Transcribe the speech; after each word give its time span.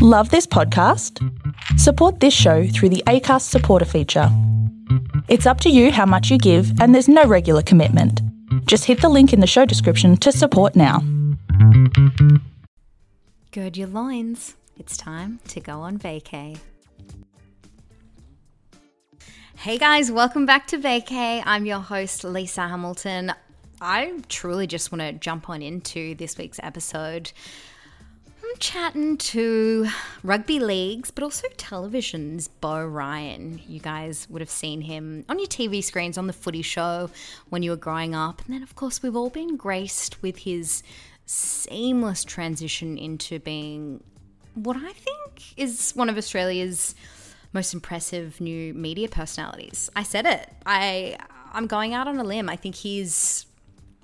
Love 0.00 0.30
this 0.30 0.46
podcast? 0.46 1.18
Support 1.76 2.20
this 2.20 2.32
show 2.32 2.68
through 2.68 2.90
the 2.90 3.02
ACAST 3.08 3.42
supporter 3.42 3.84
feature. 3.84 4.28
It's 5.26 5.44
up 5.44 5.60
to 5.62 5.70
you 5.70 5.90
how 5.90 6.06
much 6.06 6.30
you 6.30 6.38
give, 6.38 6.80
and 6.80 6.94
there's 6.94 7.08
no 7.08 7.24
regular 7.24 7.62
commitment. 7.62 8.22
Just 8.66 8.84
hit 8.84 9.00
the 9.00 9.08
link 9.08 9.32
in 9.32 9.40
the 9.40 9.46
show 9.48 9.64
description 9.64 10.16
to 10.18 10.30
support 10.30 10.76
now. 10.76 11.00
Gird 13.50 13.76
your 13.76 13.88
loins. 13.88 14.54
It's 14.78 14.96
time 14.96 15.40
to 15.48 15.58
go 15.58 15.80
on 15.80 15.98
vacay. 15.98 16.60
Hey 19.56 19.78
guys, 19.78 20.12
welcome 20.12 20.46
back 20.46 20.68
to 20.68 20.78
Vacay. 20.78 21.42
I'm 21.44 21.66
your 21.66 21.80
host, 21.80 22.22
Lisa 22.22 22.68
Hamilton. 22.68 23.32
I 23.80 24.20
truly 24.28 24.68
just 24.68 24.92
want 24.92 25.02
to 25.02 25.12
jump 25.12 25.50
on 25.50 25.60
into 25.60 26.14
this 26.14 26.38
week's 26.38 26.60
episode. 26.62 27.32
I'm 28.48 28.56
chatting 28.60 29.18
to 29.18 29.88
rugby 30.22 30.58
leagues, 30.58 31.10
but 31.10 31.22
also 31.22 31.46
television's 31.58 32.48
Beau 32.48 32.82
Ryan. 32.86 33.60
You 33.68 33.78
guys 33.78 34.26
would 34.30 34.40
have 34.40 34.48
seen 34.48 34.80
him 34.80 35.26
on 35.28 35.38
your 35.38 35.48
TV 35.48 35.84
screens 35.84 36.16
on 36.16 36.28
the 36.28 36.32
footy 36.32 36.62
show 36.62 37.10
when 37.50 37.62
you 37.62 37.72
were 37.72 37.76
growing 37.76 38.14
up. 38.14 38.42
And 38.46 38.54
then, 38.54 38.62
of 38.62 38.74
course, 38.74 39.02
we've 39.02 39.16
all 39.16 39.28
been 39.28 39.56
graced 39.56 40.22
with 40.22 40.38
his 40.38 40.82
seamless 41.26 42.24
transition 42.24 42.96
into 42.96 43.38
being 43.38 44.02
what 44.54 44.76
I 44.76 44.92
think 44.92 45.58
is 45.58 45.92
one 45.92 46.08
of 46.08 46.16
Australia's 46.16 46.94
most 47.52 47.74
impressive 47.74 48.40
new 48.40 48.72
media 48.72 49.08
personalities. 49.08 49.90
I 49.94 50.04
said 50.04 50.24
it. 50.24 50.48
I 50.64 51.18
I'm 51.52 51.66
going 51.66 51.92
out 51.92 52.08
on 52.08 52.16
a 52.16 52.24
limb. 52.24 52.48
I 52.48 52.56
think 52.56 52.76
he's 52.76 53.46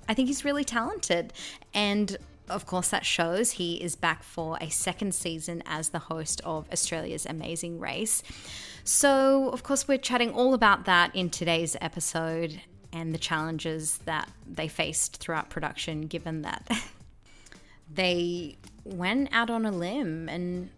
I 0.07 0.13
think 0.13 0.27
he's 0.27 0.45
really 0.45 0.63
talented 0.63 1.33
and 1.73 2.15
of 2.49 2.65
course, 2.65 2.89
that 2.89 3.05
shows 3.05 3.51
he 3.51 3.75
is 3.75 3.95
back 3.95 4.23
for 4.23 4.57
a 4.61 4.69
second 4.69 5.13
season 5.13 5.63
as 5.65 5.89
the 5.89 5.99
host 5.99 6.41
of 6.43 6.69
Australia's 6.71 7.25
Amazing 7.25 7.79
Race. 7.79 8.23
So, 8.83 9.49
of 9.49 9.63
course, 9.63 9.87
we're 9.87 9.97
chatting 9.97 10.31
all 10.31 10.53
about 10.53 10.85
that 10.85 11.15
in 11.15 11.29
today's 11.29 11.75
episode 11.81 12.61
and 12.93 13.13
the 13.13 13.17
challenges 13.17 13.97
that 14.05 14.29
they 14.47 14.67
faced 14.67 15.17
throughout 15.17 15.49
production, 15.49 16.01
given 16.01 16.43
that 16.43 16.69
they 17.93 18.57
went 18.83 19.29
out 19.31 19.49
on 19.49 19.65
a 19.65 19.71
limb 19.71 20.29
and 20.29 20.69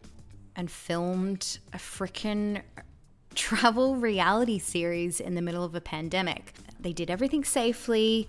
and 0.56 0.72
filmed 0.72 1.60
a 1.72 1.78
freaking 1.78 2.62
travel 3.36 3.96
reality 3.96 4.58
series 4.58 5.20
in 5.20 5.36
the 5.36 5.42
middle 5.42 5.64
of 5.64 5.76
a 5.76 5.82
pandemic. 5.82 6.54
They 6.80 6.94
did 6.94 7.12
everything 7.12 7.44
safely, 7.44 8.28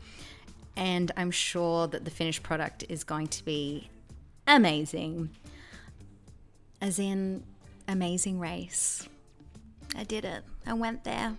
and 0.78 1.10
I'm 1.16 1.32
sure 1.32 1.88
that 1.88 2.04
the 2.04 2.10
finished 2.10 2.44
product 2.44 2.84
is 2.88 3.02
going 3.02 3.26
to 3.26 3.44
be 3.44 3.90
amazing. 4.46 5.30
As 6.80 7.00
in, 7.00 7.42
amazing 7.88 8.38
race. 8.38 9.08
I 9.96 10.04
did 10.04 10.24
it. 10.24 10.44
I 10.64 10.74
went 10.74 11.02
there. 11.02 11.36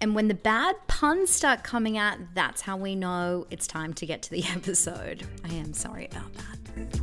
And 0.00 0.14
when 0.14 0.28
the 0.28 0.34
bad 0.34 0.76
puns 0.86 1.30
start 1.30 1.64
coming 1.64 1.98
out, 1.98 2.16
that's 2.32 2.62
how 2.62 2.76
we 2.76 2.94
know 2.94 3.46
it's 3.50 3.66
time 3.66 3.92
to 3.94 4.06
get 4.06 4.22
to 4.22 4.30
the 4.30 4.44
episode. 4.54 5.26
I 5.44 5.52
am 5.54 5.74
sorry 5.74 6.06
about 6.06 6.32
that. 6.34 7.00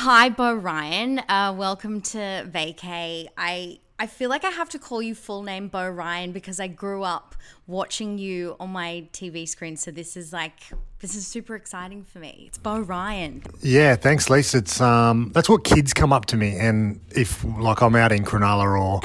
Hi, 0.00 0.28
Beau 0.28 0.54
Ryan. 0.54 1.18
Uh, 1.28 1.52
welcome 1.56 2.00
to 2.02 2.18
Vacay. 2.48 3.26
I 3.36 3.80
I 3.98 4.06
feel 4.06 4.30
like 4.30 4.44
I 4.44 4.50
have 4.50 4.68
to 4.68 4.78
call 4.78 5.02
you 5.02 5.16
full 5.16 5.42
name 5.42 5.66
Beau 5.66 5.88
Ryan 5.88 6.30
because 6.30 6.60
I 6.60 6.68
grew 6.68 7.02
up 7.02 7.34
watching 7.66 8.16
you 8.16 8.54
on 8.60 8.70
my 8.70 9.08
TV 9.12 9.48
screen. 9.48 9.76
So 9.76 9.90
this 9.90 10.16
is 10.16 10.32
like 10.32 10.60
this 11.00 11.16
is 11.16 11.26
super 11.26 11.56
exciting 11.56 12.04
for 12.04 12.20
me. 12.20 12.44
It's 12.46 12.58
Beau 12.58 12.78
Ryan. 12.78 13.42
Yeah, 13.60 13.96
thanks, 13.96 14.30
Lisa. 14.30 14.58
It's 14.58 14.80
um 14.80 15.32
that's 15.34 15.48
what 15.48 15.64
kids 15.64 15.92
come 15.92 16.12
up 16.12 16.26
to 16.26 16.36
me, 16.36 16.56
and 16.56 17.00
if 17.10 17.44
like 17.44 17.80
I'm 17.82 17.96
out 17.96 18.12
in 18.12 18.24
Cronulla 18.24 18.80
or 18.80 19.00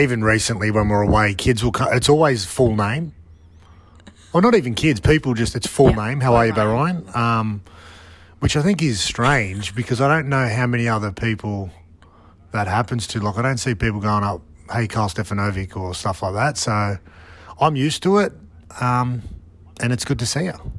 even 0.00 0.24
recently 0.24 0.70
when 0.70 0.88
we're 0.88 1.02
away, 1.02 1.34
kids 1.34 1.62
will. 1.62 1.72
come. 1.72 1.92
It's 1.92 2.08
always 2.08 2.46
full 2.46 2.74
name. 2.74 3.12
Or 4.32 4.40
not 4.40 4.54
even 4.54 4.74
kids, 4.74 4.98
people 4.98 5.34
just 5.34 5.54
it's 5.56 5.66
full 5.66 5.90
Yep, 5.90 5.96
name. 5.96 6.20
How 6.20 6.30
Beau 6.30 6.36
are 6.36 6.46
you, 6.46 6.54
Beau 6.54 6.72
Ryan. 6.72 7.04
Ryan? 7.04 7.16
Um, 7.40 7.62
which 8.40 8.56
I 8.56 8.62
think 8.62 8.82
is 8.82 9.00
strange 9.00 9.74
because 9.74 10.00
I 10.00 10.08
don't 10.08 10.28
know 10.28 10.48
how 10.48 10.66
many 10.66 10.88
other 10.88 11.12
people 11.12 11.70
that 12.52 12.66
happens 12.66 13.06
to. 13.08 13.20
Like, 13.20 13.38
I 13.38 13.42
don't 13.42 13.58
see 13.58 13.74
people 13.74 14.00
going 14.00 14.24
up, 14.24 14.42
hey, 14.72 14.86
Carl 14.86 15.08
Stefanovic 15.08 15.76
or 15.76 15.94
stuff 15.94 16.22
like 16.22 16.34
that. 16.34 16.56
So 16.56 16.98
I'm 17.60 17.76
used 17.76 18.02
to 18.04 18.18
it. 18.18 18.32
Um, 18.80 19.22
and 19.80 19.92
it's 19.92 20.04
good 20.04 20.18
to 20.18 20.26
see 20.26 20.44
you. 20.44 20.72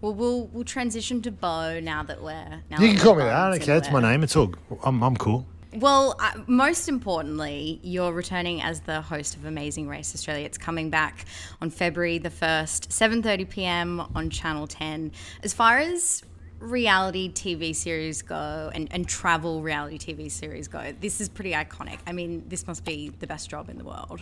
Well, 0.00 0.14
we'll 0.14 0.46
we'll 0.48 0.64
transition 0.64 1.22
to 1.22 1.30
Beau 1.30 1.80
now 1.80 2.02
that 2.02 2.22
we're 2.22 2.62
now 2.70 2.78
You 2.78 2.88
can 2.88 2.98
call 2.98 3.14
me 3.14 3.24
that. 3.24 3.52
Okay, 3.54 3.76
it's 3.76 3.90
my 3.90 4.00
name. 4.00 4.22
It's 4.22 4.36
all. 4.36 4.54
I'm, 4.82 5.02
I'm 5.02 5.16
cool. 5.16 5.46
Well, 5.74 6.14
uh, 6.20 6.42
most 6.46 6.88
importantly, 6.88 7.80
you're 7.82 8.12
returning 8.12 8.62
as 8.62 8.82
the 8.82 9.00
host 9.00 9.34
of 9.34 9.44
Amazing 9.44 9.88
Race 9.88 10.14
Australia. 10.14 10.46
It's 10.46 10.58
coming 10.58 10.88
back 10.88 11.24
on 11.60 11.70
February 11.70 12.18
the 12.18 12.30
1st, 12.30 12.88
7:30 12.88 13.48
p.m. 13.48 14.00
on 14.14 14.30
Channel 14.30 14.66
10. 14.66 15.10
As 15.42 15.52
far 15.52 15.78
as 15.78 16.22
reality 16.64 17.30
TV 17.30 17.74
series 17.74 18.22
go 18.22 18.70
and, 18.74 18.88
and 18.90 19.06
travel 19.06 19.62
reality 19.62 19.98
TV 19.98 20.30
series 20.30 20.68
go, 20.68 20.92
this 21.00 21.20
is 21.20 21.28
pretty 21.28 21.52
iconic. 21.52 21.98
I 22.06 22.12
mean, 22.12 22.44
this 22.48 22.66
must 22.66 22.84
be 22.84 23.10
the 23.20 23.26
best 23.26 23.50
job 23.50 23.68
in 23.68 23.78
the 23.78 23.84
world. 23.84 24.20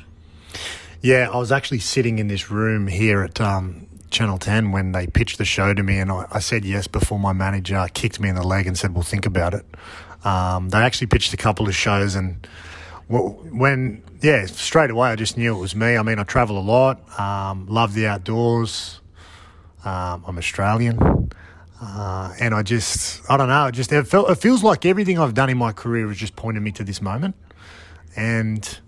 Yeah, 1.00 1.30
I 1.32 1.36
was 1.36 1.50
actually 1.50 1.80
sitting 1.80 2.18
in 2.18 2.28
this 2.28 2.50
room 2.50 2.86
here 2.86 3.22
at 3.22 3.40
um, 3.40 3.88
Channel 4.10 4.38
10 4.38 4.70
when 4.70 4.92
they 4.92 5.06
pitched 5.06 5.38
the 5.38 5.44
show 5.44 5.74
to 5.74 5.82
me, 5.82 5.98
and 5.98 6.12
I, 6.12 6.26
I 6.30 6.38
said 6.38 6.64
yes 6.64 6.86
before 6.86 7.18
my 7.18 7.32
manager 7.32 7.84
kicked 7.92 8.20
me 8.20 8.28
in 8.28 8.34
the 8.34 8.46
leg 8.46 8.66
and 8.66 8.78
said, 8.78 8.94
Well, 8.94 9.02
think 9.02 9.26
about 9.26 9.54
it. 9.54 9.64
Um, 10.24 10.68
they 10.68 10.78
actually 10.78 11.08
pitched 11.08 11.32
a 11.34 11.36
couple 11.36 11.66
of 11.66 11.74
shows, 11.74 12.14
and 12.14 12.46
when, 13.08 14.02
yeah, 14.20 14.46
straight 14.46 14.90
away 14.90 15.10
I 15.10 15.16
just 15.16 15.36
knew 15.36 15.56
it 15.56 15.58
was 15.58 15.74
me. 15.74 15.96
I 15.96 16.02
mean, 16.02 16.18
I 16.18 16.22
travel 16.22 16.58
a 16.58 16.60
lot, 16.60 17.18
um, 17.18 17.66
love 17.66 17.94
the 17.94 18.06
outdoors, 18.06 19.00
um, 19.84 20.24
I'm 20.26 20.38
Australian. 20.38 21.31
Uh, 21.84 22.32
and 22.38 22.54
I 22.54 22.62
just, 22.62 23.28
I 23.28 23.36
don't 23.36 23.48
know, 23.48 23.66
it 23.66 23.72
just 23.72 23.90
it, 23.90 24.06
felt, 24.06 24.30
it 24.30 24.36
feels 24.36 24.62
like 24.62 24.86
everything 24.86 25.18
I've 25.18 25.34
done 25.34 25.50
in 25.50 25.58
my 25.58 25.72
career 25.72 26.06
has 26.06 26.16
just 26.16 26.36
pointed 26.36 26.62
me 26.62 26.70
to 26.72 26.84
this 26.84 27.02
moment. 27.02 27.34
And 28.14 28.78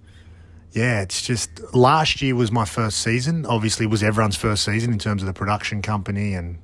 yeah, 0.71 1.03
it's 1.03 1.21
just 1.23 1.75
last 1.75 2.23
year 2.23 2.37
was 2.37 2.53
my 2.53 2.65
first 2.65 2.99
season. 3.01 3.47
Obviously, 3.47 3.87
it 3.87 3.89
was 3.89 4.05
everyone's 4.05 4.37
first 4.37 4.65
season 4.65 4.93
in 4.93 5.01
terms 5.01 5.23
of 5.23 5.27
the 5.27 5.33
production 5.33 5.83
company, 5.83 6.35
and 6.35 6.59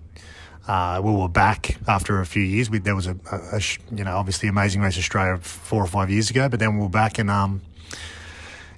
uh, 0.69 1.01
we 1.03 1.11
were 1.13 1.29
back 1.29 1.79
after 1.89 2.21
a 2.21 2.27
few 2.27 2.43
years. 2.43 2.71
We, 2.71 2.79
there 2.79 2.95
was 2.95 3.09
a, 3.09 3.17
a, 3.33 3.57
a 3.57 3.61
you 3.93 4.05
know 4.05 4.17
obviously 4.17 4.49
Amazing 4.49 4.83
Race 4.83 4.99
Australia 4.99 5.37
four 5.39 5.83
or 5.83 5.87
five 5.89 6.11
years 6.11 6.31
ago, 6.31 6.49
but 6.49 6.61
then 6.61 6.77
we 6.77 6.83
were 6.83 6.89
back 6.89 7.19
and 7.19 7.29
um, 7.31 7.63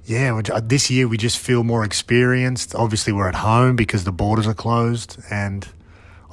yeah, 0.05 0.33
we- 0.33 0.41
this 0.63 0.89
year 0.89 1.07
we 1.07 1.17
just 1.17 1.37
feel 1.37 1.63
more 1.63 1.83
experienced. 1.83 2.73
Obviously, 2.73 3.13
we're 3.13 3.27
at 3.29 3.35
home 3.35 3.75
because 3.75 4.05
the 4.05 4.11
borders 4.11 4.47
are 4.47 4.53
closed, 4.55 5.17
and 5.29 5.67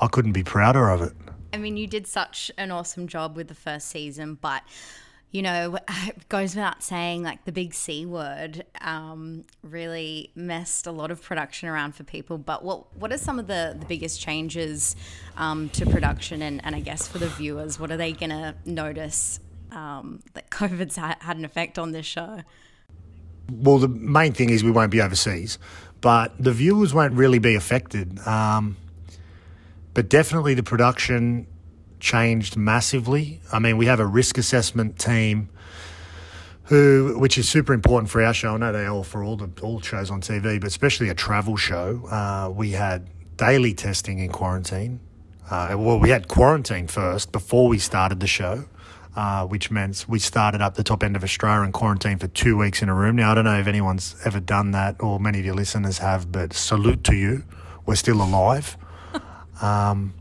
I 0.00 0.08
couldn't 0.08 0.32
be 0.32 0.42
prouder 0.42 0.88
of 0.88 1.02
it. 1.02 1.12
I 1.52 1.58
mean, 1.58 1.76
you 1.76 1.86
did 1.86 2.06
such 2.06 2.50
an 2.58 2.70
awesome 2.70 3.06
job 3.06 3.36
with 3.36 3.48
the 3.48 3.54
first 3.54 3.88
season, 3.88 4.38
but 4.40 4.62
you 5.30 5.42
know, 5.42 5.78
it 6.06 6.28
goes 6.28 6.54
without 6.54 6.82
saying, 6.82 7.22
like 7.22 7.44
the 7.44 7.52
big 7.52 7.74
C 7.74 8.06
word 8.06 8.64
um, 8.80 9.44
really 9.62 10.32
messed 10.34 10.86
a 10.86 10.92
lot 10.92 11.10
of 11.10 11.22
production 11.22 11.68
around 11.68 11.94
for 11.94 12.02
people. 12.02 12.38
But 12.38 12.64
what 12.64 12.96
what 12.96 13.12
are 13.12 13.18
some 13.18 13.38
of 13.38 13.46
the, 13.46 13.76
the 13.78 13.86
biggest 13.86 14.20
changes 14.20 14.96
um, 15.36 15.68
to 15.70 15.86
production 15.86 16.42
and, 16.42 16.64
and 16.64 16.74
I 16.74 16.80
guess 16.80 17.06
for 17.06 17.18
the 17.18 17.28
viewers? 17.28 17.78
What 17.78 17.90
are 17.90 17.96
they 17.96 18.12
going 18.12 18.30
to 18.30 18.54
notice 18.64 19.38
um, 19.70 20.20
that 20.34 20.50
COVID's 20.50 20.96
ha- 20.96 21.18
had 21.20 21.36
an 21.36 21.44
effect 21.44 21.78
on 21.78 21.92
this 21.92 22.06
show? 22.06 22.40
well, 23.50 23.78
the 23.78 23.88
main 23.88 24.32
thing 24.32 24.50
is 24.50 24.62
we 24.62 24.70
won't 24.70 24.90
be 24.90 25.00
overseas, 25.00 25.58
but 26.00 26.32
the 26.38 26.52
viewers 26.52 26.94
won't 26.94 27.14
really 27.14 27.38
be 27.38 27.54
affected. 27.54 28.18
Um, 28.26 28.76
but 29.94 30.08
definitely 30.08 30.54
the 30.54 30.62
production 30.62 31.46
changed 31.98 32.56
massively. 32.56 33.40
I 33.52 33.58
mean, 33.58 33.76
we 33.76 33.86
have 33.86 34.00
a 34.00 34.06
risk 34.06 34.38
assessment 34.38 34.98
team 34.98 35.50
who, 36.64 37.16
which 37.18 37.36
is 37.36 37.48
super 37.48 37.72
important 37.72 38.10
for 38.10 38.22
our 38.22 38.32
show. 38.32 38.54
I 38.54 38.56
know 38.58 38.72
they 38.72 38.86
are 38.86 39.04
for 39.04 39.22
all 39.22 39.36
the 39.36 39.50
all 39.62 39.80
shows 39.80 40.10
on 40.10 40.20
TV, 40.20 40.60
but 40.60 40.68
especially 40.68 41.08
a 41.08 41.14
travel 41.14 41.56
show. 41.56 42.06
Uh, 42.06 42.50
we 42.50 42.72
had 42.72 43.08
daily 43.36 43.74
testing 43.74 44.18
in 44.18 44.30
quarantine. 44.30 45.00
Uh, 45.50 45.74
well, 45.76 45.98
we 45.98 46.10
had 46.10 46.28
quarantine 46.28 46.86
first 46.86 47.32
before 47.32 47.68
we 47.68 47.78
started 47.78 48.20
the 48.20 48.26
show 48.26 48.64
uh, 49.16 49.46
which 49.46 49.70
meant 49.70 50.06
we 50.08 50.18
started 50.18 50.60
up 50.60 50.74
the 50.74 50.84
top 50.84 51.02
end 51.02 51.16
of 51.16 51.24
Australia 51.24 51.62
and 51.62 51.72
quarantined 51.72 52.20
for 52.20 52.28
two 52.28 52.56
weeks 52.56 52.82
in 52.82 52.88
a 52.88 52.94
room. 52.94 53.16
Now, 53.16 53.32
I 53.32 53.34
don't 53.34 53.44
know 53.44 53.58
if 53.58 53.66
anyone's 53.66 54.16
ever 54.24 54.40
done 54.40 54.70
that 54.72 54.96
or 55.00 55.18
many 55.18 55.40
of 55.40 55.44
your 55.44 55.54
listeners 55.54 55.98
have, 55.98 56.30
but 56.30 56.52
salute 56.52 57.02
to 57.04 57.16
you. 57.16 57.44
We're 57.86 57.96
still 57.96 58.22
alive. 58.22 58.76
Um, 59.60 60.14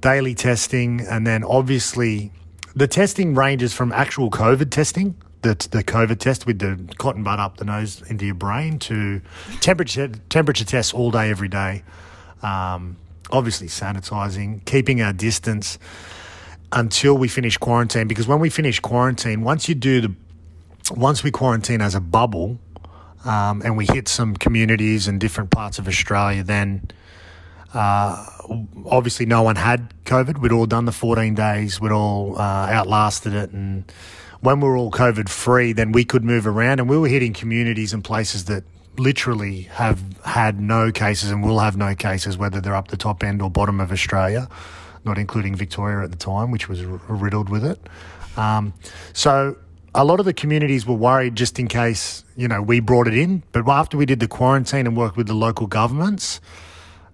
daily 0.00 0.34
testing, 0.34 1.00
and 1.00 1.26
then 1.26 1.44
obviously 1.44 2.32
the 2.74 2.86
testing 2.86 3.34
ranges 3.34 3.72
from 3.74 3.92
actual 3.92 4.30
COVID 4.30 4.70
testing 4.70 5.16
the 5.42 5.68
the 5.70 5.84
COVID 5.84 6.18
test 6.18 6.46
with 6.46 6.58
the 6.58 6.78
cotton 6.98 7.22
bud 7.22 7.38
up 7.38 7.58
the 7.58 7.64
nose 7.64 8.02
into 8.08 8.26
your 8.26 8.34
brain 8.34 8.78
to 8.80 9.20
temperature 9.60 10.08
temperature 10.28 10.64
tests 10.64 10.92
all 10.92 11.10
day 11.10 11.30
every 11.30 11.48
day. 11.48 11.82
Um, 12.42 12.96
obviously 13.30 13.68
sanitizing, 13.68 14.64
keeping 14.64 15.02
our 15.02 15.12
distance 15.12 15.78
until 16.72 17.16
we 17.16 17.28
finish 17.28 17.56
quarantine. 17.56 18.08
Because 18.08 18.26
when 18.26 18.40
we 18.40 18.50
finish 18.50 18.80
quarantine, 18.80 19.42
once 19.42 19.68
you 19.68 19.74
do 19.74 20.00
the 20.00 20.14
once 20.90 21.22
we 21.22 21.30
quarantine 21.30 21.80
as 21.80 21.94
a 21.94 22.00
bubble, 22.00 22.58
um, 23.24 23.62
and 23.64 23.76
we 23.76 23.86
hit 23.86 24.08
some 24.08 24.34
communities 24.36 25.06
in 25.06 25.18
different 25.18 25.50
parts 25.50 25.78
of 25.78 25.86
Australia, 25.86 26.42
then 26.42 26.90
uh, 27.74 28.24
obviously 28.86 29.26
no 29.26 29.42
one 29.42 29.56
had 29.56 29.92
COVID. 30.04 30.38
We'd 30.38 30.52
all 30.52 30.66
done 30.66 30.84
the 30.84 30.92
14 30.92 31.34
days. 31.34 31.80
We'd 31.80 31.92
all 31.92 32.38
uh, 32.38 32.68
outlasted 32.70 33.34
it, 33.34 33.50
and 33.50 33.90
when 34.40 34.60
we 34.60 34.68
were 34.68 34.76
all 34.76 34.90
COVID 34.90 35.28
free, 35.28 35.72
then 35.72 35.92
we 35.92 36.04
could 36.04 36.24
move 36.24 36.46
around 36.46 36.80
and 36.80 36.88
we 36.88 36.96
were 36.96 37.08
hitting 37.08 37.32
communities 37.32 37.92
and 37.92 38.04
places 38.04 38.44
that 38.44 38.64
literally 38.96 39.62
have 39.62 40.00
had 40.24 40.60
no 40.60 40.92
cases 40.92 41.30
and 41.30 41.42
will 41.42 41.58
have 41.58 41.76
no 41.76 41.94
cases, 41.94 42.36
whether 42.36 42.60
they're 42.60 42.74
up 42.74 42.88
the 42.88 42.96
top 42.96 43.22
end 43.22 43.40
or 43.42 43.50
bottom 43.50 43.80
of 43.80 43.92
Australia, 43.92 44.48
not 45.04 45.18
including 45.18 45.54
Victoria 45.54 46.04
at 46.04 46.10
the 46.10 46.16
time, 46.16 46.50
which 46.50 46.68
was 46.68 46.84
riddled 46.84 47.48
with 47.48 47.64
it. 47.64 47.80
Um, 48.36 48.74
so 49.12 49.56
a 49.94 50.04
lot 50.04 50.20
of 50.20 50.26
the 50.26 50.32
communities 50.32 50.86
were 50.86 50.94
worried 50.94 51.34
just 51.34 51.58
in 51.58 51.66
case, 51.66 52.24
you 52.36 52.46
know, 52.46 52.62
we 52.62 52.80
brought 52.80 53.08
it 53.08 53.14
in. 53.14 53.42
But 53.52 53.68
after 53.68 53.96
we 53.96 54.06
did 54.06 54.20
the 54.20 54.28
quarantine 54.28 54.86
and 54.86 54.96
worked 54.96 55.16
with 55.16 55.26
the 55.26 55.34
local 55.34 55.66
governments, 55.66 56.40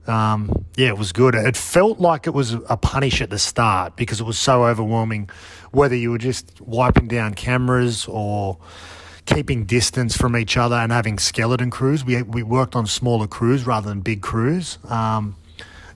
um, 0.06 0.66
yeah, 0.76 0.88
it 0.88 0.98
was 0.98 1.12
good. 1.12 1.34
It 1.34 1.56
felt 1.56 2.00
like 2.00 2.26
it 2.26 2.34
was 2.34 2.54
a 2.54 2.76
punish 2.76 3.20
at 3.20 3.30
the 3.30 3.38
start 3.38 3.96
because 3.96 4.20
it 4.20 4.24
was 4.24 4.38
so 4.38 4.64
overwhelming, 4.66 5.30
whether 5.70 5.94
you 5.94 6.10
were 6.10 6.18
just 6.18 6.60
wiping 6.60 7.08
down 7.08 7.34
cameras 7.34 8.06
or 8.06 8.58
keeping 9.26 9.64
distance 9.64 10.16
from 10.16 10.36
each 10.36 10.56
other 10.56 10.76
and 10.76 10.92
having 10.92 11.18
skeleton 11.18 11.70
crews. 11.70 12.04
We, 12.04 12.22
we 12.22 12.42
worked 12.42 12.76
on 12.76 12.86
smaller 12.86 13.26
crews 13.26 13.66
rather 13.66 13.88
than 13.88 14.00
big 14.00 14.20
crews 14.20 14.78
um, 14.88 15.36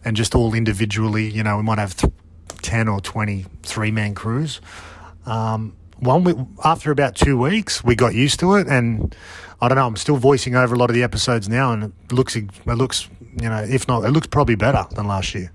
and 0.05 0.17
just 0.17 0.35
all 0.35 0.55
individually, 0.55 1.29
you 1.29 1.43
know, 1.43 1.57
we 1.57 1.63
might 1.63 1.79
have 1.79 1.97
th- 1.97 2.13
10 2.63 2.89
or 2.89 3.01
20 3.01 3.45
three 3.63 3.91
man 3.91 4.15
crews. 4.15 4.61
Um, 5.27 5.77
one 5.99 6.25
week, 6.25 6.37
after 6.65 6.91
about 6.91 7.17
two 7.17 7.37
weeks, 7.37 7.83
we 7.83 7.95
got 7.95 8.15
used 8.15 8.41
to 8.41 8.55
it 8.55 8.69
and 8.69 9.15
I 9.61 9.69
don't 9.69 9.77
know. 9.77 9.87
I'm 9.87 9.97
still 9.97 10.17
voicing 10.17 10.55
over 10.55 10.75
a 10.75 10.79
lot 10.79 10.89
of 10.91 10.95
the 10.95 11.03
episodes 11.03 11.49
now, 11.49 11.73
and 11.73 11.85
it 11.85 12.13
looks 12.13 12.37
it 12.37 12.51
looks 12.67 13.09
you 13.41 13.49
know 13.49 13.63
if 13.63 13.89
not 13.89 14.05
it 14.05 14.11
looks 14.11 14.27
probably 14.29 14.55
better 14.55 14.87
than 14.95 15.07
last 15.07 15.35
year. 15.35 15.51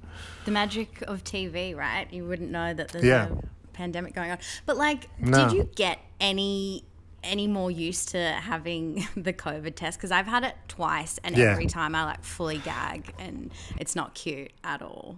The 0.45 0.51
magic 0.51 1.01
of 1.07 1.23
TV, 1.23 1.75
right? 1.75 2.11
You 2.11 2.25
wouldn't 2.25 2.51
know 2.51 2.73
that 2.73 2.89
there's 2.89 3.05
Yeah. 3.05 3.27
a 3.29 3.37
pandemic 3.73 4.13
going 4.13 4.29
on. 4.31 4.39
But 4.65 4.75
like, 4.75 5.07
No. 5.19 5.47
did 5.47 5.57
you 5.57 5.69
get 5.75 5.99
any 6.19 6.83
any 7.23 7.47
more 7.47 7.71
used 7.71 8.09
to 8.09 8.17
having 8.33 9.07
the 9.15 9.31
COVID 9.31 9.75
test? 9.75 9.97
Because 9.97 10.11
I've 10.11 10.27
had 10.27 10.43
it 10.43 10.55
twice, 10.67 11.17
and 11.23 11.37
Yeah. 11.37 11.51
every 11.51 11.67
time 11.67 11.95
I 11.95 12.03
like 12.03 12.23
fully 12.25 12.57
gag, 12.57 13.13
and 13.17 13.51
it's 13.77 13.95
not 13.95 14.13
cute 14.15 14.51
at 14.65 14.81
all. 14.81 15.15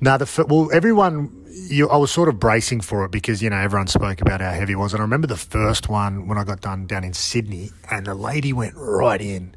No, 0.00 0.18
the 0.18 0.46
well, 0.48 0.70
everyone, 0.72 1.46
you, 1.48 1.88
I 1.88 1.96
was 1.96 2.10
sort 2.10 2.28
of 2.28 2.38
bracing 2.38 2.80
for 2.80 3.04
it 3.04 3.10
because 3.10 3.42
you 3.42 3.50
know 3.50 3.56
everyone 3.56 3.86
spoke 3.86 4.20
about 4.20 4.40
how 4.40 4.50
heavy 4.52 4.72
it 4.72 4.76
was, 4.76 4.92
and 4.92 5.00
I 5.00 5.04
remember 5.04 5.26
the 5.26 5.36
first 5.36 5.88
one 5.88 6.28
when 6.28 6.38
I 6.38 6.44
got 6.44 6.60
done 6.60 6.86
down 6.86 7.04
in 7.04 7.12
Sydney, 7.12 7.70
and 7.90 8.06
the 8.06 8.14
lady 8.14 8.52
went 8.52 8.74
right 8.76 9.20
in, 9.20 9.54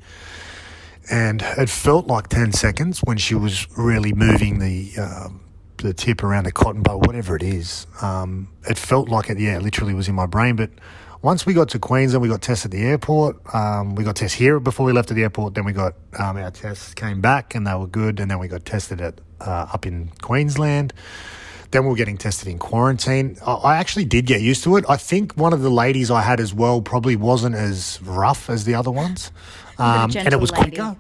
and 1.10 1.42
it 1.58 1.70
felt 1.70 2.08
like 2.08 2.28
ten 2.28 2.52
seconds 2.52 3.00
when 3.00 3.18
she 3.18 3.36
was 3.36 3.68
really 3.78 4.14
moving 4.14 4.60
the 4.60 4.92
um, 5.00 5.42
the 5.78 5.94
tip 5.94 6.24
around 6.24 6.46
the 6.46 6.52
cotton 6.52 6.82
bud, 6.82 7.06
whatever 7.06 7.36
it 7.36 7.44
is. 7.44 7.88
Um, 8.02 8.50
it 8.70 8.78
felt 8.78 9.10
like 9.10 9.30
it, 9.30 9.40
yeah, 9.40 9.58
literally 9.60 9.94
was 9.94 10.08
in 10.08 10.16
my 10.16 10.26
brain, 10.28 10.56
but. 10.56 10.70
Once 11.22 11.46
we 11.46 11.54
got 11.54 11.70
to 11.70 11.80
Queensland, 11.80 12.22
we 12.22 12.28
got 12.28 12.42
tested 12.42 12.74
at 12.74 12.78
the 12.78 12.84
airport. 12.86 13.38
Um, 13.56 13.96
we 13.96 14.04
got 14.04 14.18
tests 14.18 14.38
here 14.38 14.60
before 14.60 14.86
we 14.86 14.92
left 14.92 15.10
at 15.10 15.16
the 15.16 15.24
airport. 15.24 15.54
Then 15.54 15.64
we 15.64 15.72
got 15.72 15.94
um, 16.20 16.36
our 16.36 16.52
tests 16.52 16.94
came 16.94 17.22
back 17.22 17.56
and 17.56 17.66
they 17.66 17.74
were 17.76 17.88
good. 17.88 18.20
And 18.20 18.30
then 18.30 18.40
we 18.40 18.50
got 18.50 18.66
tested 18.66 19.00
at 19.00 19.22
uh, 19.46 19.68
up 19.74 19.86
in 19.86 20.10
Queensland. 20.22 20.94
Then 21.72 21.84
we 21.84 21.90
were 21.90 21.96
getting 21.96 22.18
tested 22.18 22.48
in 22.48 22.60
quarantine. 22.60 23.38
I- 23.46 23.54
I 23.54 23.78
actually 23.78 24.06
did 24.06 24.26
get 24.28 24.42
used 24.42 24.64
to 24.66 24.78
it. 24.78 24.86
I 24.88 24.96
think 24.98 25.34
one 25.34 25.54
of 25.54 25.62
the 25.62 25.72
ladies 25.72 26.12
I 26.12 26.22
had 26.22 26.40
as 26.40 26.54
well 26.54 26.82
probably 26.82 27.16
wasn't 27.16 27.56
as 27.56 28.00
rough 28.04 28.50
as 28.50 28.66
the 28.66 28.76
other 28.76 28.92
ones, 28.92 29.32
um, 29.80 30.12
and 30.16 30.34
it 30.34 30.40
was 30.40 30.52
lady. 30.52 30.72
quicker. 30.72 30.96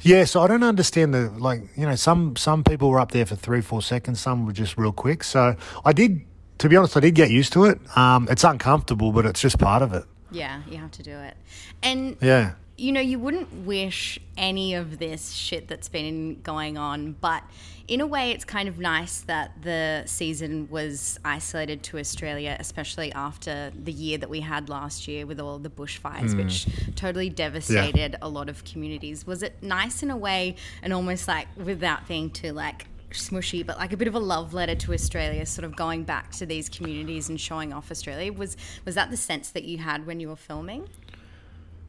Yeah, 0.00 0.24
so 0.24 0.42
I 0.42 0.46
don't 0.46 0.62
understand 0.64 1.12
the 1.14 1.30
like. 1.38 1.62
You 1.76 1.86
know, 1.86 1.94
some 1.96 2.34
some 2.36 2.62
people 2.64 2.88
were 2.90 3.00
up 3.00 3.10
there 3.12 3.26
for 3.26 3.36
three, 3.36 3.60
four 3.60 3.82
seconds. 3.82 4.20
Some 4.20 4.46
were 4.46 4.52
just 4.52 4.76
real 4.78 4.92
quick. 4.92 5.24
So 5.24 5.56
I 5.84 5.92
did, 5.92 6.20
to 6.58 6.68
be 6.68 6.76
honest, 6.76 6.96
I 6.96 7.00
did 7.00 7.14
get 7.16 7.30
used 7.30 7.52
to 7.54 7.64
it. 7.64 7.78
Um, 7.96 8.28
it's 8.30 8.44
uncomfortable, 8.44 9.10
but 9.12 9.26
it's 9.26 9.40
just 9.40 9.58
part 9.58 9.82
of 9.82 9.92
it. 9.92 10.04
Yeah, 10.30 10.62
you 10.70 10.76
have 10.78 10.90
to 10.92 11.02
do 11.02 11.16
it. 11.16 11.36
And 11.82 12.16
Yeah. 12.20 12.52
You 12.78 12.92
know, 12.92 13.00
you 13.00 13.18
wouldn't 13.18 13.52
wish 13.66 14.18
any 14.36 14.74
of 14.74 14.98
this 14.98 15.32
shit 15.32 15.68
that's 15.68 15.88
been 15.88 16.40
going 16.42 16.78
on, 16.78 17.16
but 17.20 17.42
in 17.88 18.00
a 18.00 18.06
way, 18.06 18.30
it's 18.30 18.44
kind 18.44 18.68
of 18.68 18.78
nice 18.78 19.22
that 19.22 19.62
the 19.62 20.02
season 20.06 20.68
was 20.70 21.18
isolated 21.24 21.82
to 21.84 21.98
Australia, 21.98 22.56
especially 22.60 23.10
after 23.12 23.72
the 23.82 23.92
year 23.92 24.18
that 24.18 24.30
we 24.30 24.40
had 24.40 24.68
last 24.68 25.08
year 25.08 25.26
with 25.26 25.40
all 25.40 25.58
the 25.58 25.70
bushfires, 25.70 26.32
hmm. 26.32 26.38
which 26.38 26.66
totally 26.94 27.30
devastated 27.30 28.16
a 28.22 28.28
lot 28.28 28.48
of 28.48 28.64
communities. 28.64 29.26
Was 29.26 29.42
it 29.42 29.62
nice 29.62 30.02
in 30.02 30.10
a 30.10 30.16
way, 30.16 30.56
and 30.82 30.92
almost 30.92 31.26
like 31.26 31.48
without 31.56 32.06
being 32.06 32.30
too 32.30 32.52
like 32.52 32.86
smushy, 33.10 33.66
but 33.66 33.78
like 33.78 33.92
a 33.92 33.96
bit 33.96 34.06
of 34.06 34.14
a 34.14 34.20
love 34.20 34.52
letter 34.54 34.74
to 34.74 34.92
Australia, 34.92 35.44
sort 35.46 35.64
of 35.64 35.74
going 35.74 36.04
back 36.04 36.30
to 36.32 36.46
these 36.46 36.68
communities 36.68 37.30
and 37.30 37.40
showing 37.40 37.72
off 37.72 37.90
Australia? 37.90 38.32
Was 38.32 38.56
was 38.84 38.94
that 38.94 39.10
the 39.10 39.16
sense 39.16 39.50
that 39.50 39.64
you 39.64 39.78
had 39.78 40.06
when 40.06 40.20
you 40.20 40.28
were 40.28 40.36
filming? 40.36 40.88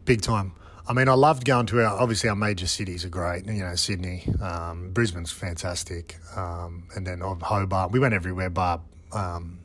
big 0.10 0.22
time. 0.24 0.52
I 0.88 0.94
mean, 0.94 1.08
I 1.08 1.14
loved 1.14 1.46
going 1.46 1.66
to 1.68 1.86
our 1.86 2.00
obviously 2.00 2.30
our 2.30 2.36
major 2.36 2.68
cities 2.68 3.06
are 3.06 3.10
great. 3.10 3.46
You 3.46 3.64
know, 3.64 3.76
Sydney, 3.76 4.28
um, 4.42 4.92
Brisbane's 4.92 5.32
fantastic, 5.32 6.18
um, 6.36 6.88
and 6.96 7.06
then 7.06 7.22
Hobart. 7.22 7.92
We 7.92 8.00
went 8.00 8.14
everywhere, 8.14 8.50
but 8.50 8.82
um, 9.12 9.60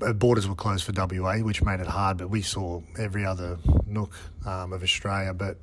uh, 0.00 0.12
borders 0.12 0.48
were 0.48 0.54
closed 0.54 0.84
for 0.84 0.92
WA, 0.92 1.38
which 1.38 1.62
made 1.62 1.80
it 1.80 1.86
hard. 1.86 2.18
But 2.18 2.30
we 2.30 2.42
saw 2.42 2.80
every 2.98 3.24
other 3.24 3.58
nook 3.86 4.12
um, 4.46 4.72
of 4.72 4.82
Australia. 4.82 5.34
But 5.34 5.58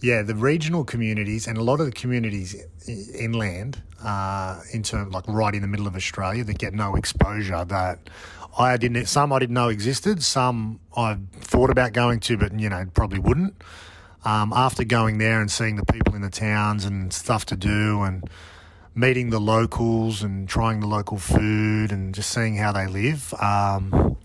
yeah, 0.00 0.22
the 0.22 0.34
regional 0.34 0.84
communities 0.84 1.46
and 1.46 1.56
a 1.58 1.62
lot 1.62 1.80
of 1.80 1.86
the 1.86 1.92
communities 1.92 2.54
inland, 2.86 3.82
uh, 4.04 4.60
in 4.72 4.82
terms 4.82 5.12
like 5.12 5.26
right 5.26 5.54
in 5.54 5.62
the 5.62 5.68
middle 5.68 5.86
of 5.86 5.96
Australia, 5.96 6.44
that 6.44 6.58
get 6.58 6.74
no 6.74 6.96
exposure. 6.96 7.64
That 7.64 7.98
I 8.58 8.76
didn't. 8.76 9.06
Some 9.06 9.32
I 9.32 9.38
didn't 9.38 9.54
know 9.54 9.68
existed. 9.68 10.22
Some 10.22 10.80
I 10.96 11.18
thought 11.32 11.70
about 11.70 11.92
going 11.92 12.20
to, 12.20 12.36
but 12.36 12.58
you 12.58 12.68
know 12.68 12.86
probably 12.94 13.18
wouldn't. 13.18 13.62
Um, 14.24 14.52
after 14.52 14.82
going 14.82 15.18
there 15.18 15.40
and 15.40 15.50
seeing 15.50 15.76
the 15.76 15.84
people 15.84 16.14
in 16.14 16.22
the 16.22 16.30
towns 16.30 16.84
and 16.84 17.12
stuff 17.12 17.46
to 17.46 17.56
do 17.56 18.02
and 18.02 18.28
meeting 18.94 19.30
the 19.30 19.38
locals 19.38 20.22
and 20.22 20.48
trying 20.48 20.80
the 20.80 20.86
local 20.86 21.18
food 21.18 21.92
and 21.92 22.14
just 22.14 22.30
seeing 22.30 22.56
how 22.56 22.72
they 22.72 22.86
live. 22.86 23.32
Um, 23.34 24.16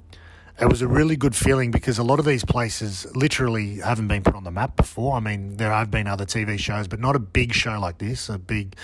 it 0.60 0.70
was 0.70 0.82
a 0.82 0.88
really 0.88 1.16
good 1.16 1.36
feeling 1.36 1.72
because 1.72 1.98
a 1.98 2.04
lot 2.04 2.20
of 2.20 2.26
these 2.26 2.46
places 2.46 3.06
literally 3.16 3.80
haven't 3.80 4.08
been 4.08 4.24
put 4.24 4.34
on 4.34 4.44
the 4.44 4.52
map 4.52 4.76
before. 4.78 5.18
I 5.18 5.20
mean, 5.20 5.58
there 5.58 5.72
have 5.72 5.92
been 5.92 6.08
other 6.08 6.26
TV 6.26 6.58
shows, 6.58 6.88
but 6.88 7.00
not 7.00 7.16
a 7.16 7.20
big 7.20 7.54
show 7.54 7.80
like 7.80 7.98
this, 7.98 8.30
a 8.30 8.38
big 8.38 8.76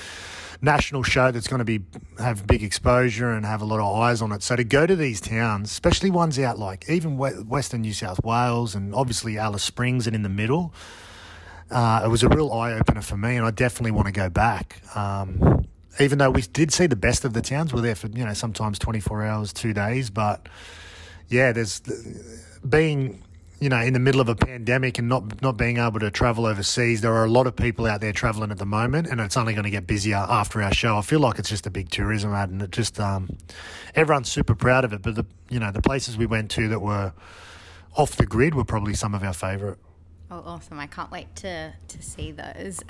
national 0.62 1.04
show 1.04 1.32
that's 1.32 1.48
going 1.48 1.60
to 1.60 1.66
be 1.66 1.82
have 2.20 2.48
big 2.48 2.64
exposure 2.64 3.32
and 3.32 3.46
have 3.46 3.62
a 3.62 3.66
lot 3.66 3.80
of 3.80 3.96
eyes 3.96 4.22
on 4.22 4.32
it. 4.32 4.44
So 4.44 4.56
to 4.56 4.64
go 4.64 4.86
to 4.88 4.96
these 4.96 5.22
towns, 5.22 5.72
especially 5.72 6.10
ones 6.10 6.40
out 6.40 6.58
like 6.58 6.90
even 6.90 7.18
Western 7.18 7.82
New 7.82 7.94
South 7.94 8.24
Wales 8.24 8.76
and 8.76 8.94
obviously 8.94 9.38
Alice 9.38 9.64
Springs 9.64 10.08
and 10.08 10.16
in 10.16 10.24
the 10.24 10.30
middle, 10.30 10.74
uh, 11.70 12.02
it 12.06 12.08
was 12.08 12.24
a 12.24 12.30
real 12.30 12.52
eye 12.52 12.74
opener 12.74 13.02
for 13.02 13.18
me, 13.18 13.36
and 13.36 13.46
I 13.46 13.52
definitely 13.52 13.92
want 13.92 14.08
to 14.08 14.14
go 14.14 14.30
back. 14.30 14.82
Um, 14.96 15.68
even 16.00 16.18
though 16.18 16.30
we 16.30 16.42
did 16.42 16.72
see 16.72 16.88
the 16.88 16.96
best 16.96 17.26
of 17.26 17.34
the 17.34 17.42
towns, 17.42 17.74
we're 17.74 17.82
there 17.82 17.96
for 17.96 18.08
you 18.08 18.24
know 18.24 18.34
sometimes 18.34 18.80
twenty 18.80 19.00
four 19.00 19.24
hours, 19.24 19.52
two 19.52 19.74
days, 19.74 20.10
but 20.10 20.48
yeah, 21.28 21.52
there's 21.52 21.82
being 22.68 23.22
you 23.60 23.70
know 23.70 23.80
in 23.80 23.94
the 23.94 24.00
middle 24.00 24.22
of 24.22 24.30
a 24.30 24.36
pandemic 24.36 25.00
and 25.00 25.10
not 25.10 25.42
not 25.42 25.58
being 25.58 25.78
able 25.78 26.00
to 26.00 26.12
travel 26.12 26.46
overseas. 26.46 27.02
There 27.02 27.14
are 27.14 27.26
a 27.26 27.30
lot 27.30 27.48
of 27.48 27.56
people 27.56 27.86
out 27.86 28.02
there 28.02 28.14
traveling 28.14 28.52
at 28.52 28.58
the 28.58 28.66
moment, 28.66 29.08
and 29.08 29.20
it's 29.20 29.38
only 29.38 29.54
going 29.54 29.64
to 29.64 29.70
get 29.70 29.88
busier 29.88 30.18
after 30.18 30.62
our 30.62 30.74
show. 30.74 30.98
I 30.98 31.02
feel 31.02 31.20
like 31.20 31.40
it's 31.40 31.50
just 31.50 31.66
a 31.66 31.70
big 31.70 31.90
tourism 31.90 32.34
ad, 32.34 32.50
and 32.50 32.62
it 32.62 32.72
just 32.72 33.00
um, 33.00 33.38
everyone's 33.96 34.32
super 34.32 34.56
proud 34.56 34.86
of 34.86 34.94
it. 34.94 35.02
But 35.02 35.16
the 35.16 35.26
you 35.50 35.60
know 35.60 35.72
the 35.72 35.82
places 35.82 36.18
we 36.18 36.26
went 36.26 36.52
to 36.52 36.68
that 36.70 36.80
were 36.80 37.14
off 37.96 38.16
the 38.16 38.26
grid 38.26 38.54
were 38.54 38.66
probably 38.66 38.94
some 38.94 39.16
of 39.16 39.24
our 39.24 39.34
favourite. 39.34 39.78
Oh, 40.30 40.44
awesome. 40.46 40.78
I 40.78 40.88
can't 40.88 41.10
wait 41.10 41.34
to, 41.38 41.74
to 41.88 42.02
see 42.02 42.32
those. 42.34 42.82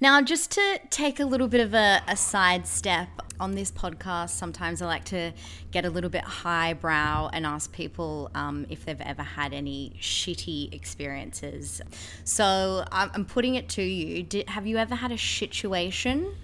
Now, 0.00 0.20
just 0.20 0.50
to 0.52 0.78
take 0.90 1.20
a 1.20 1.24
little 1.24 1.48
bit 1.48 1.62
of 1.62 1.72
a, 1.72 2.02
a 2.06 2.16
side 2.16 2.66
step 2.66 3.08
on 3.40 3.52
this 3.52 3.70
podcast, 3.72 4.30
sometimes 4.30 4.82
I 4.82 4.86
like 4.86 5.04
to 5.06 5.32
get 5.70 5.86
a 5.86 5.90
little 5.90 6.10
bit 6.10 6.22
highbrow 6.22 7.30
and 7.32 7.46
ask 7.46 7.72
people 7.72 8.30
um, 8.34 8.66
if 8.68 8.84
they've 8.84 9.00
ever 9.00 9.22
had 9.22 9.54
any 9.54 9.94
shitty 10.00 10.74
experiences. 10.74 11.80
So 12.24 12.84
I'm, 12.92 13.10
I'm 13.14 13.24
putting 13.24 13.54
it 13.54 13.70
to 13.70 13.82
you. 13.82 14.22
Did, 14.22 14.50
have 14.50 14.66
you 14.66 14.76
ever 14.76 14.94
had 14.94 15.12
a 15.12 15.18
situation? 15.18 16.34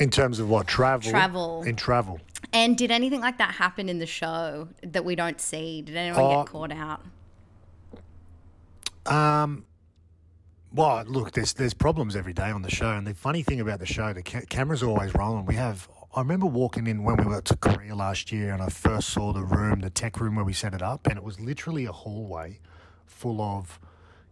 In 0.00 0.08
terms 0.08 0.40
of 0.40 0.48
what 0.48 0.66
travel? 0.66 1.10
Travel. 1.10 1.62
In 1.64 1.76
travel. 1.76 2.18
And 2.52 2.78
did 2.78 2.90
anything 2.90 3.20
like 3.20 3.36
that 3.38 3.54
happen 3.54 3.90
in 3.90 3.98
the 3.98 4.06
show 4.06 4.68
that 4.82 5.04
we 5.04 5.16
don't 5.16 5.38
see? 5.40 5.82
Did 5.82 5.96
anyone 5.96 6.20
Oh. 6.22 6.42
get 6.44 6.46
caught 6.52 6.72
out? 6.72 7.02
Um, 9.06 9.64
well, 10.72 11.04
look, 11.06 11.32
there's 11.32 11.54
there's 11.54 11.74
problems 11.74 12.16
every 12.16 12.32
day 12.32 12.50
on 12.50 12.62
the 12.62 12.70
show, 12.70 12.90
and 12.90 13.06
the 13.06 13.14
funny 13.14 13.42
thing 13.42 13.60
about 13.60 13.78
the 13.78 13.86
show, 13.86 14.12
the 14.12 14.22
ca- 14.22 14.42
cameras 14.48 14.82
are 14.82 14.88
always 14.88 15.14
rolling. 15.14 15.46
We 15.46 15.54
have. 15.54 15.88
I 16.14 16.20
remember 16.20 16.46
walking 16.46 16.86
in 16.86 17.02
when 17.04 17.16
we 17.16 17.26
went 17.26 17.44
to 17.46 17.56
Korea 17.56 17.94
last 17.94 18.32
year, 18.32 18.52
and 18.52 18.62
I 18.62 18.68
first 18.68 19.10
saw 19.10 19.32
the 19.32 19.42
room, 19.42 19.80
the 19.80 19.90
tech 19.90 20.18
room 20.18 20.36
where 20.36 20.44
we 20.44 20.54
set 20.54 20.72
it 20.72 20.82
up, 20.82 21.06
and 21.06 21.16
it 21.18 21.22
was 21.22 21.38
literally 21.40 21.84
a 21.84 21.92
hallway 21.92 22.58
full 23.04 23.40
of 23.40 23.78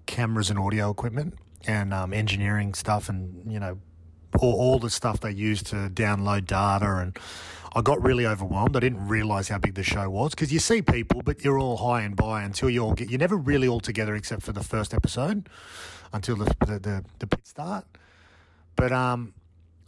cameras 0.06 0.50
and 0.50 0.58
audio 0.58 0.90
equipment 0.90 1.34
and 1.66 1.92
um, 1.94 2.12
engineering 2.12 2.74
stuff, 2.74 3.08
and 3.08 3.50
you 3.50 3.60
know, 3.60 3.78
all, 4.38 4.54
all 4.54 4.78
the 4.78 4.90
stuff 4.90 5.20
they 5.20 5.32
use 5.32 5.62
to 5.64 5.90
download 5.92 6.46
data 6.46 6.96
and. 6.96 7.18
I 7.76 7.82
got 7.82 8.00
really 8.04 8.24
overwhelmed. 8.24 8.76
I 8.76 8.78
didn't 8.78 9.08
realize 9.08 9.48
how 9.48 9.58
big 9.58 9.74
the 9.74 9.82
show 9.82 10.08
was 10.08 10.30
because 10.30 10.52
you 10.52 10.60
see 10.60 10.80
people, 10.80 11.22
but 11.22 11.42
you're 11.42 11.58
all 11.58 11.76
high 11.76 12.02
and 12.02 12.14
by 12.14 12.44
until 12.44 12.70
you 12.70 12.84
all 12.84 12.92
get. 12.92 13.10
You're 13.10 13.18
never 13.18 13.36
really 13.36 13.66
all 13.66 13.80
together 13.80 14.14
except 14.14 14.42
for 14.42 14.52
the 14.52 14.62
first 14.62 14.94
episode, 14.94 15.48
until 16.12 16.36
the 16.36 16.44
the, 16.60 16.78
the, 16.78 17.04
the 17.18 17.26
pit 17.26 17.44
start. 17.44 17.84
But 18.76 18.92
um, 18.92 19.34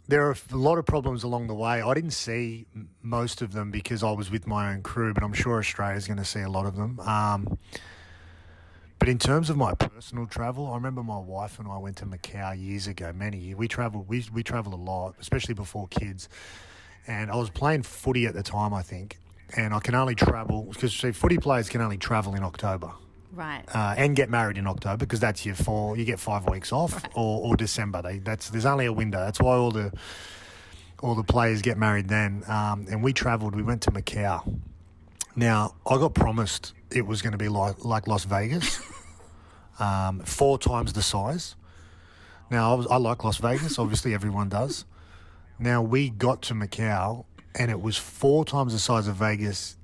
there 0.07 0.27
are 0.27 0.35
a 0.51 0.55
lot 0.55 0.77
of 0.77 0.85
problems 0.85 1.23
along 1.23 1.47
the 1.47 1.55
way. 1.55 1.81
I 1.81 1.93
didn't 1.93 2.11
see 2.11 2.65
most 3.01 3.41
of 3.41 3.53
them 3.53 3.71
because 3.71 4.03
I 4.03 4.11
was 4.11 4.29
with 4.31 4.47
my 4.47 4.73
own 4.73 4.81
crew, 4.81 5.13
but 5.13 5.23
I'm 5.23 5.33
sure 5.33 5.59
Australia's 5.59 6.07
going 6.07 6.17
to 6.17 6.25
see 6.25 6.41
a 6.41 6.49
lot 6.49 6.65
of 6.65 6.75
them. 6.75 6.99
Um, 6.99 7.57
but 8.99 9.09
in 9.09 9.19
terms 9.19 9.49
of 9.49 9.57
my 9.57 9.73
personal 9.75 10.25
travel, 10.25 10.67
I 10.71 10.75
remember 10.75 11.03
my 11.03 11.19
wife 11.19 11.59
and 11.59 11.67
I 11.67 11.77
went 11.77 11.97
to 11.97 12.05
Macau 12.05 12.59
years 12.59 12.87
ago. 12.87 13.11
Many 13.13 13.37
years. 13.37 13.57
we 13.57 13.67
travel 13.67 14.03
we 14.07 14.25
we 14.33 14.43
travel 14.43 14.73
a 14.73 14.81
lot, 14.91 15.15
especially 15.19 15.53
before 15.53 15.87
kids. 15.87 16.29
And 17.07 17.31
I 17.31 17.35
was 17.35 17.49
playing 17.49 17.83
footy 17.83 18.25
at 18.25 18.33
the 18.33 18.43
time, 18.43 18.73
I 18.73 18.81
think, 18.81 19.17
and 19.55 19.73
I 19.73 19.79
can 19.79 19.95
only 19.95 20.15
travel 20.15 20.63
because 20.63 20.93
see, 20.93 21.11
footy 21.11 21.37
players 21.37 21.69
can 21.69 21.79
only 21.81 21.97
travel 21.97 22.35
in 22.35 22.43
October 22.43 22.91
Right. 23.31 23.63
uh, 23.73 23.93
and 23.97 24.15
get 24.15 24.29
married 24.29 24.57
in 24.57 24.67
October 24.67 24.97
because 24.97 25.19
that's 25.19 25.45
your 25.45 25.55
four. 25.55 25.95
You 25.95 26.03
get 26.05 26.19
five 26.19 26.49
weeks 26.49 26.71
off, 26.73 27.03
or, 27.13 27.41
or 27.49 27.55
December. 27.55 28.01
They 28.01 28.17
that's 28.19 28.49
there's 28.49 28.65
only 28.65 28.87
a 28.87 28.93
window. 28.93 29.19
That's 29.19 29.39
why 29.39 29.55
all 29.55 29.71
the 29.71 29.91
all 31.03 31.13
the 31.15 31.23
players 31.23 31.61
get 31.61 31.77
married 31.77 32.07
then. 32.09 32.43
Um, 32.47 32.87
and 32.89 33.03
we 33.03 33.13
travelled. 33.13 33.55
We 33.55 33.63
went 33.63 33.83
to 33.83 33.91
Macau. 33.91 34.59
Now 35.35 35.75
I 35.85 35.97
got 35.97 36.13
promised 36.15 36.73
it 36.91 37.05
was 37.05 37.21
going 37.21 37.33
to 37.33 37.37
be 37.37 37.47
like 37.47 37.85
like 37.85 38.07
Las 38.07 38.23
Vegas, 38.25 38.81
um, 39.79 40.19
four 40.19 40.57
times 40.57 40.93
the 40.93 41.01
size. 41.01 41.55
Now 42.49 42.71
I 42.71 42.75
was 42.75 42.87
I 42.87 42.97
like 42.97 43.23
Las 43.23 43.37
Vegas. 43.37 43.79
Obviously, 43.79 44.13
everyone 44.13 44.49
does. 44.49 44.85
Now 45.59 45.81
we 45.81 46.09
got 46.09 46.41
to 46.43 46.53
Macau, 46.53 47.25
and 47.55 47.71
it 47.71 47.81
was 47.81 47.97
four 47.97 48.45
times 48.45 48.73
the 48.73 48.79
size 48.79 49.07
of 49.07 49.15
Vegas 49.15 49.77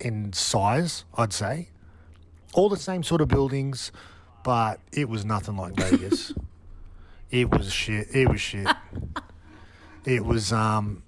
in 0.00 0.32
size. 0.32 1.04
I'd 1.16 1.32
say 1.32 1.68
all 2.52 2.68
the 2.68 2.76
same 2.76 3.02
sort 3.02 3.20
of 3.20 3.28
buildings, 3.28 3.92
but 4.42 4.80
it 4.92 5.08
was 5.08 5.24
nothing 5.24 5.56
like 5.56 5.74
Vegas. 5.76 6.32
it 7.30 7.50
was 7.50 7.72
shit. 7.72 8.08
It 8.14 8.28
was 8.28 8.40
shit. 8.40 8.66
it 10.04 10.24
was 10.24 10.52
um, 10.52 11.03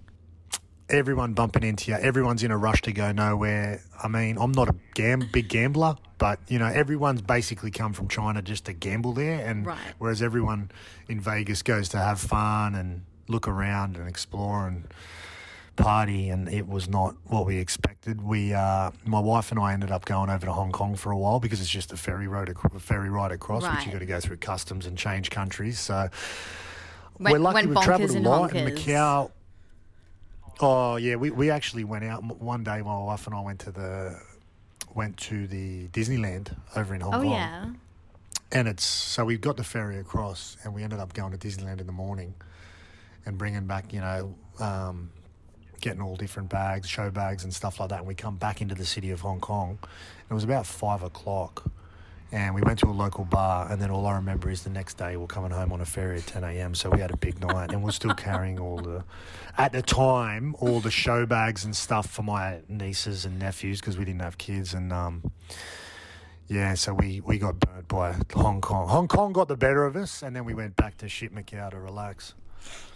everyone 0.89 1.33
bumping 1.35 1.63
into 1.63 1.91
you. 1.91 1.97
Everyone's 1.97 2.43
in 2.43 2.51
a 2.51 2.57
rush 2.59 2.83
to 2.83 2.93
go 2.93 3.13
nowhere. 3.13 3.81
I 4.03 4.09
mean, 4.09 4.39
I'm 4.39 4.53
not 4.53 4.69
a 4.69 4.75
gam- 4.95 5.29
big 5.33 5.49
gambler, 5.49 5.97
but 6.19 6.39
you 6.49 6.59
know, 6.59 6.67
everyone's 6.67 7.23
basically 7.23 7.71
come 7.71 7.93
from 7.93 8.09
China 8.09 8.41
just 8.43 8.67
to 8.67 8.73
gamble 8.73 9.13
there, 9.13 9.45
and 9.47 9.67
Right. 9.67 9.79
whereas 9.99 10.23
everyone 10.23 10.71
in 11.09 11.21
Vegas 11.21 11.63
goes 11.63 11.89
to 11.91 11.99
have 11.99 12.21
fun 12.21 12.75
and 12.75 13.03
look 13.29 13.49
around 13.49 13.97
and 13.97 14.09
explore 14.09 14.69
and 14.69 14.85
party, 15.75 16.31
and 16.31 16.49
it 16.49 16.67
was 16.67 16.89
not 16.89 17.15
what 17.27 17.45
we 17.45 17.59
expected. 17.59 18.23
We, 18.23 18.55
uh, 18.55 18.93
my 19.05 19.21
wife 19.21 19.51
and 19.51 19.61
I, 19.61 19.75
ended 19.75 19.91
up 19.91 20.05
going 20.07 20.31
over 20.31 20.47
to 20.47 20.53
Hong 20.53 20.73
Kong 20.73 20.95
for 20.97 21.11
a 21.11 21.19
while 21.19 21.39
because 21.41 21.61
it's 21.61 21.69
just 21.69 21.93
a 21.93 21.97
ferry 21.99 22.29
road, 22.29 22.49
ac- 22.49 22.79
ferry 22.79 23.11
ride 23.11 23.33
across, 23.33 23.63
which 23.65 23.73
Right. 23.73 23.87
you 23.87 23.93
got 23.93 23.99
to 23.99 24.07
go 24.07 24.19
through 24.21 24.39
customs 24.39 24.87
and 24.87 24.97
change 24.97 25.29
countries. 25.31 25.79
So 25.79 26.09
Went- 27.19 27.33
we're 27.35 27.39
lucky 27.41 27.67
we've 27.67 27.81
travelled 27.83 28.11
a 28.13 28.17
in 28.17 28.23
lot. 28.23 28.55
And. 28.55 28.69
Macau. 28.75 29.31
Oh 30.61 30.97
yeah, 30.97 31.17
we, 31.17 31.31
we 31.31 31.51
actually 31.51 31.85
went 31.85 32.05
out 32.05 32.23
one 32.41 32.65
day. 32.65 32.81
My 32.83 32.99
wife 32.99 33.27
and 33.27 33.35
I 33.37 33.41
went 33.41 33.61
to 33.61 33.71
the 33.71 34.19
went 34.95 35.17
to 35.19 35.47
the 35.47 35.89
Disneyland 35.89 36.57
over 36.75 36.95
in 36.95 37.03
Hong 37.03 37.15
Oh 37.15 37.21
Kong 37.23 37.31
yeah. 37.31 37.67
and 38.51 38.67
it's 38.67 38.83
so 38.85 39.27
we 39.27 39.37
got 39.37 39.59
the 39.59 39.65
ferry 39.65 39.99
across 39.99 40.57
and 40.65 40.73
we 40.73 40.83
ended 40.83 41.01
up 41.01 41.13
going 41.13 41.37
to 41.37 41.39
Disneyland 41.39 41.81
in 41.81 41.87
the 41.87 41.93
morning 41.93 42.33
and 43.27 43.37
bringing 43.37 43.67
back 43.67 43.93
you 43.93 44.01
know 44.01 44.35
um, 44.59 45.11
getting 45.83 46.01
all 46.01 46.17
different 46.17 46.49
bags 46.49 46.89
show 46.89 47.11
bags 47.11 47.45
and 47.45 47.53
stuff 47.53 47.79
like 47.79 47.91
that 47.91 47.99
and 47.99 48.09
we 48.09 48.15
come 48.15 48.37
back 48.37 48.63
into 48.63 48.75
the 48.75 48.87
city 48.87 49.11
of 49.11 49.21
Hong 49.21 49.39
Kong 49.41 49.79
it 50.31 50.33
was 50.33 50.45
about 50.45 50.65
five 50.65 51.03
o'clock 51.03 51.71
and 52.33 52.55
we 52.55 52.61
went 52.63 52.79
to 52.81 52.87
a 52.87 52.93
local 52.93 53.25
bar 53.25 53.71
and 53.71 53.81
then 53.81 53.91
all 53.91 54.07
I 54.07 54.15
remember 54.17 54.51
is 54.51 54.63
the 54.63 54.71
next 54.71 54.95
day 54.95 55.17
we're 55.17 55.27
coming 55.27 55.51
home 55.51 55.73
on 55.73 55.81
a 55.81 55.85
ferry 55.85 56.19
at 56.19 56.27
10 56.27 56.45
a.m. 56.45 56.75
so 56.75 56.91
we 56.91 57.01
had 57.01 57.11
a 57.11 57.17
big 57.17 57.41
night 57.41 57.73
and 57.73 57.83
we're 57.83 57.93
still 57.93 58.15
carrying 58.15 58.59
all 58.59 58.79
the 58.79 59.05
at 59.57 59.73
the 59.73 59.83
time 59.83 60.55
all 60.59 60.81
the 60.81 60.91
show 60.91 61.25
bags 61.27 61.65
and 61.65 61.77
stuff 61.77 62.07
for 62.11 62.23
my 62.23 62.61
nieces 62.69 63.25
and 63.25 63.39
nephews 63.39 63.81
because 63.81 63.97
we 63.97 64.05
didn't 64.05 64.23
have 64.23 64.39
kids 64.39 64.75
and 64.75 64.93
um, 64.93 65.23
yeah, 66.49 66.75
so 66.75 66.95
we, 66.95 67.21
we 67.21 67.39
got 67.39 67.59
burnt 67.59 67.89
by 67.89 68.15
Hong 68.35 68.61
Kong. 68.61 68.89
Hong 68.89 69.09
Kong 69.09 69.33
got 69.33 69.49
the 69.49 69.57
better 69.57 69.85
of 69.85 69.97
us, 69.97 70.23
and 70.23 70.35
then 70.35 70.45
we 70.45 70.55
went 70.55 70.77
back 70.77 70.97
to 70.99 71.09
shit 71.09 71.35
Macau 71.35 71.71
to 71.71 71.79
relax. 71.79 72.35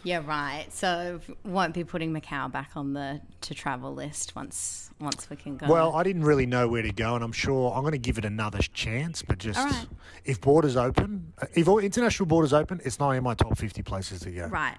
Yeah, 0.02 0.22
right. 0.26 0.66
So 0.72 1.20
won't 1.44 1.74
be 1.74 1.84
putting 1.84 2.12
Macau 2.12 2.50
back 2.50 2.70
on 2.74 2.94
the 2.94 3.20
to 3.42 3.54
travel 3.54 3.92
list 3.94 4.34
once 4.34 4.90
once 4.98 5.28
we 5.28 5.36
can 5.36 5.56
go. 5.58 5.66
Well, 5.66 5.94
I 5.94 6.02
didn't 6.02 6.24
really 6.24 6.46
know 6.46 6.68
where 6.68 6.82
to 6.82 6.92
go, 6.92 7.14
and 7.14 7.22
I'm 7.24 7.32
sure 7.32 7.72
I'm 7.74 7.82
going 7.82 7.92
to 7.92 7.98
give 7.98 8.16
it 8.16 8.24
another 8.24 8.58
chance. 8.58 9.22
But 9.22 9.38
just 9.38 9.58
right. 9.58 9.86
if 10.24 10.40
borders 10.40 10.76
open, 10.76 11.32
if 11.54 11.68
all 11.68 11.78
international 11.78 12.26
borders 12.26 12.52
open, 12.52 12.80
it's 12.84 12.98
not 12.98 13.10
in 13.10 13.22
my 13.22 13.34
top 13.34 13.58
50 13.58 13.82
places 13.82 14.20
to 14.20 14.30
go. 14.30 14.46
right. 14.46 14.78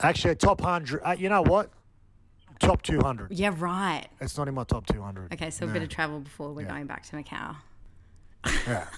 Actually, 0.00 0.36
top 0.36 0.60
100. 0.60 1.02
Uh, 1.04 1.16
you 1.18 1.28
know 1.28 1.42
what? 1.42 1.70
Top 2.60 2.82
200. 2.82 3.32
Yeah, 3.32 3.52
right. 3.58 4.06
It's 4.20 4.38
not 4.38 4.48
in 4.48 4.54
my 4.54 4.64
top 4.64 4.86
200. 4.86 5.32
Okay, 5.34 5.50
so 5.50 5.64
a 5.64 5.68
bit 5.68 5.82
of 5.82 5.88
travel 5.88 6.20
before 6.20 6.52
we're 6.52 6.62
Yeah. 6.62 6.68
going 6.68 6.86
back 6.86 7.04
to 7.06 7.16
Macau. 7.16 7.56
Yeah. 8.66 8.86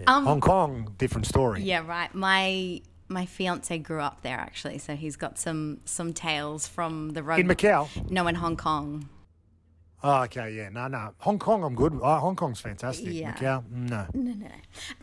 Yeah. 0.00 0.04
Um, 0.06 0.24
Hong 0.24 0.40
Kong, 0.40 0.94
different 0.96 1.26
story. 1.26 1.60
Yeah, 1.62 1.86
right. 1.86 2.12
My 2.14 2.80
my 3.12 3.26
fiance 3.26 3.76
grew 3.78 4.00
up 4.00 4.22
there 4.22 4.38
actually, 4.38 4.78
so 4.78 4.96
he's 4.96 5.16
got 5.16 5.38
some 5.38 5.80
some 5.84 6.12
tales 6.12 6.66
from 6.66 7.10
the 7.10 7.22
road. 7.22 7.40
In 7.40 7.48
Macau. 7.48 7.88
No, 8.10 8.26
in 8.26 8.36
Hong 8.36 8.56
Kong. 8.56 9.08
Oh, 10.04 10.22
okay, 10.22 10.50
yeah. 10.50 10.68
No, 10.68 10.88
no. 10.88 11.14
Hong 11.18 11.38
Kong, 11.38 11.62
I'm 11.62 11.76
good. 11.76 11.96
Uh, 12.02 12.18
Hong 12.18 12.34
Kong's 12.34 12.60
fantastic. 12.60 13.12
Yeah. 13.12 13.34
Macau, 13.34 13.62
no. 13.70 14.06
No, 14.12 14.32
no, 14.32 14.46
no. 14.46 14.54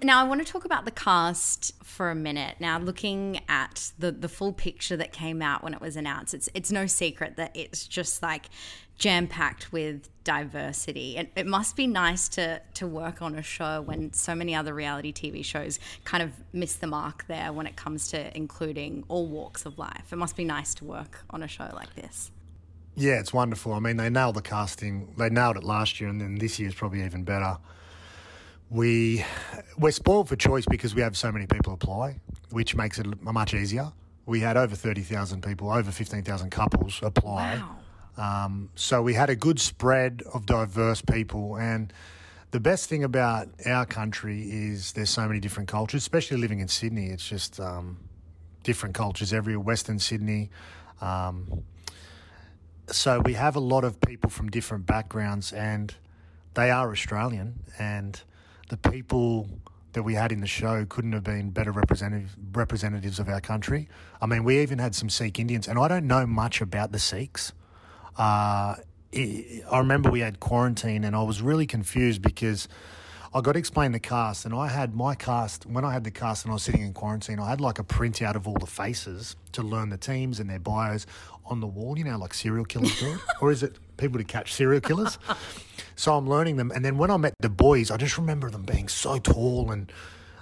Now 0.04 0.20
I 0.20 0.28
want 0.28 0.46
to 0.46 0.52
talk 0.52 0.66
about 0.66 0.84
the 0.84 0.92
cast 0.92 1.72
for 1.84 2.12
a 2.12 2.16
minute. 2.16 2.58
Now, 2.60 2.80
looking 2.80 3.40
at 3.48 3.94
the 3.98 4.12
the 4.12 4.28
full 4.28 4.52
picture 4.52 4.98
that 4.98 5.14
came 5.14 5.42
out 5.42 5.64
when 5.64 5.74
it 5.74 5.80
was 5.80 5.96
announced, 5.96 6.34
it's 6.34 6.50
it's 6.54 6.72
no 6.72 6.86
secret 6.86 7.38
that 7.38 7.56
it's 7.56 7.88
just 7.88 8.22
like 8.22 8.50
jam 9.00 9.28
packed 9.28 9.72
with 9.72 10.10
diversity. 10.24 11.18
And 11.18 11.30
it 11.36 11.48
must 11.48 11.76
be 11.76 11.88
nice 11.88 12.30
to 12.30 12.62
to 12.76 12.86
work 12.86 13.22
on 13.22 13.34
a 13.36 13.42
show 13.42 13.82
when 13.82 14.14
so 14.14 14.36
many 14.36 14.54
other 14.54 14.74
reality 14.74 15.12
TV 15.12 15.44
shows 15.44 15.80
kind 16.04 16.22
of 16.22 16.32
miss 16.54 16.76
the 16.76 16.88
mark 16.88 17.26
there 17.28 17.52
when 17.52 17.66
it 17.66 17.76
comes 17.76 18.10
to 18.10 18.38
including 18.38 19.04
all 19.08 19.26
walks 19.26 19.66
of 19.66 19.80
life. 19.80 20.12
It 20.12 20.18
must 20.18 20.36
be 20.36 20.44
nice 20.44 20.76
to 20.76 20.86
work 20.86 21.26
on 21.32 21.42
a 21.42 21.48
show 21.48 21.70
like 21.74 21.96
this. 21.96 22.30
Yeah, 22.96 23.20
it's 23.20 23.34
wonderful. 23.34 23.74
I 23.74 23.80
mean, 23.80 23.96
they 23.98 24.10
nailed 24.10 24.36
the 24.36 24.42
casting. 24.42 25.14
They 25.18 25.30
nailed 25.30 25.56
it 25.56 25.64
last 25.64 26.02
year, 26.02 26.10
and 26.10 26.20
then 26.20 26.36
this 26.36 26.60
year 26.60 26.68
is 26.68 26.76
probably 26.76 27.04
even 27.04 27.24
better. 27.24 27.58
We 28.70 29.26
we're 29.80 29.92
spoiled 29.92 30.28
for 30.30 30.36
choice 30.36 30.66
because 30.70 30.94
we 30.94 31.02
have 31.02 31.16
so 31.18 31.32
many 31.32 31.48
people 31.48 31.74
apply, 31.74 32.20
which 32.52 32.76
makes 32.76 33.00
it 33.00 33.22
much 33.24 33.54
easier. 33.54 33.94
We 34.26 34.42
had 34.42 34.58
over 34.58 34.76
thirty 34.76 35.02
thousand 35.02 35.42
people, 35.42 35.72
over 35.72 35.92
fifteen 35.92 36.24
thousand 36.24 36.52
couples 36.52 37.00
apply. 37.02 37.56
Wow. 37.56 37.79
Um, 38.20 38.70
so 38.76 39.02
we 39.02 39.14
had 39.14 39.30
a 39.30 39.36
good 39.36 39.60
spread 39.60 40.24
of 40.34 40.46
diverse 40.46 41.02
people, 41.02 41.56
and 41.56 41.94
the 42.52 42.60
best 42.60 42.90
thing 42.90 43.04
about 43.04 43.48
our 43.66 43.86
country 43.86 44.42
is 44.42 44.92
there's 44.92 45.10
so 45.10 45.26
many 45.26 45.40
different 45.40 45.70
cultures, 45.70 46.02
especially 46.02 46.38
living 46.38 46.60
in 46.60 46.68
Sydney. 46.68 47.08
It's 47.08 47.28
just 47.28 47.60
um, 47.60 47.98
different 48.64 48.94
cultures 48.94 49.32
everywhere. 49.32 49.64
Western 49.64 50.00
Sydney. 50.00 50.50
Um, 51.00 51.64
so 52.88 53.22
we 53.22 53.34
have 53.34 53.56
a 53.56 53.62
lot 53.62 53.84
of 53.84 54.02
people 54.02 54.30
from 54.30 54.50
different 54.50 54.86
backgrounds, 54.86 55.54
and 55.54 55.96
they 56.56 56.72
are 56.72 56.92
Australian. 56.92 57.60
And 57.78 58.20
the 58.68 58.78
people 58.78 59.48
that 59.94 60.04
we 60.04 60.16
had 60.16 60.32
in 60.32 60.42
the 60.42 60.48
show 60.48 60.86
couldn't 60.90 61.14
have 61.14 61.24
been 61.24 61.52
better 61.52 61.72
representative 61.72 62.36
representatives 62.52 63.20
of 63.20 63.30
our 63.30 63.42
country. 63.42 63.88
I 64.22 64.26
mean, 64.26 64.44
we 64.44 64.62
even 64.62 64.80
had 64.80 64.94
some 64.94 65.10
Sikh 65.10 65.40
Indians, 65.40 65.68
and 65.68 65.80
I 65.80 65.88
don't 65.88 66.08
know 66.08 66.26
much 66.26 66.62
about 66.62 66.92
the 66.92 67.00
Sikhs. 67.00 67.54
Uh, 68.20 68.76
I 69.16 69.64
I 69.72 69.80
remember 69.80 70.12
we 70.12 70.20
had 70.20 70.40
quarantine, 70.40 71.04
and 71.04 71.16
I 71.16 71.24
was 71.24 71.42
really 71.42 71.66
confused 71.66 72.22
because 72.22 72.68
I 73.34 73.42
got 73.42 73.54
to 73.54 73.60
explain 73.60 73.94
the 73.94 74.00
cast, 74.00 74.46
and 74.46 74.54
I 74.54 74.68
had 74.68 74.94
my 74.94 75.16
cast 75.16 75.66
when 75.66 75.86
I 75.86 75.94
had 75.94 76.04
the 76.04 76.12
cast 76.12 76.46
and 76.46 76.52
I 76.52 76.56
was 76.56 76.64
sitting 76.64 76.82
in 76.82 76.94
quarantine. 76.94 77.40
I 77.40 77.50
had 77.50 77.62
like 77.62 77.80
a 77.80 77.84
printout 77.84 78.36
of 78.36 78.48
all 78.48 78.56
the 78.56 78.68
faces 78.68 79.36
to 79.54 79.64
learn 79.64 79.90
the 79.90 79.98
teams 79.98 80.40
and 80.40 80.50
their 80.50 80.60
bios 80.60 81.06
on 81.46 81.62
the 81.62 81.68
wall. 81.68 81.98
You 81.98 82.04
know, 82.04 82.18
like 82.18 82.34
serial 82.34 82.66
killers 82.66 83.00
do 83.00 83.14
it, 83.14 83.20
or 83.42 83.52
is 83.52 83.64
it 83.64 83.80
people 83.98 84.18
to 84.18 84.26
catch 84.26 84.54
serial 84.54 84.82
killers? 84.82 85.18
so 85.96 86.16
I'm 86.16 86.28
learning 86.28 86.58
them, 86.58 86.72
and 86.76 86.84
then 86.84 86.98
when 86.98 87.10
I 87.10 87.18
met 87.18 87.34
the 87.40 87.50
boys, 87.50 87.90
I 87.90 87.98
just 87.98 88.18
remember 88.18 88.50
them 88.52 88.64
being 88.64 88.90
so 88.90 89.18
tall 89.18 89.72
and. 89.72 89.92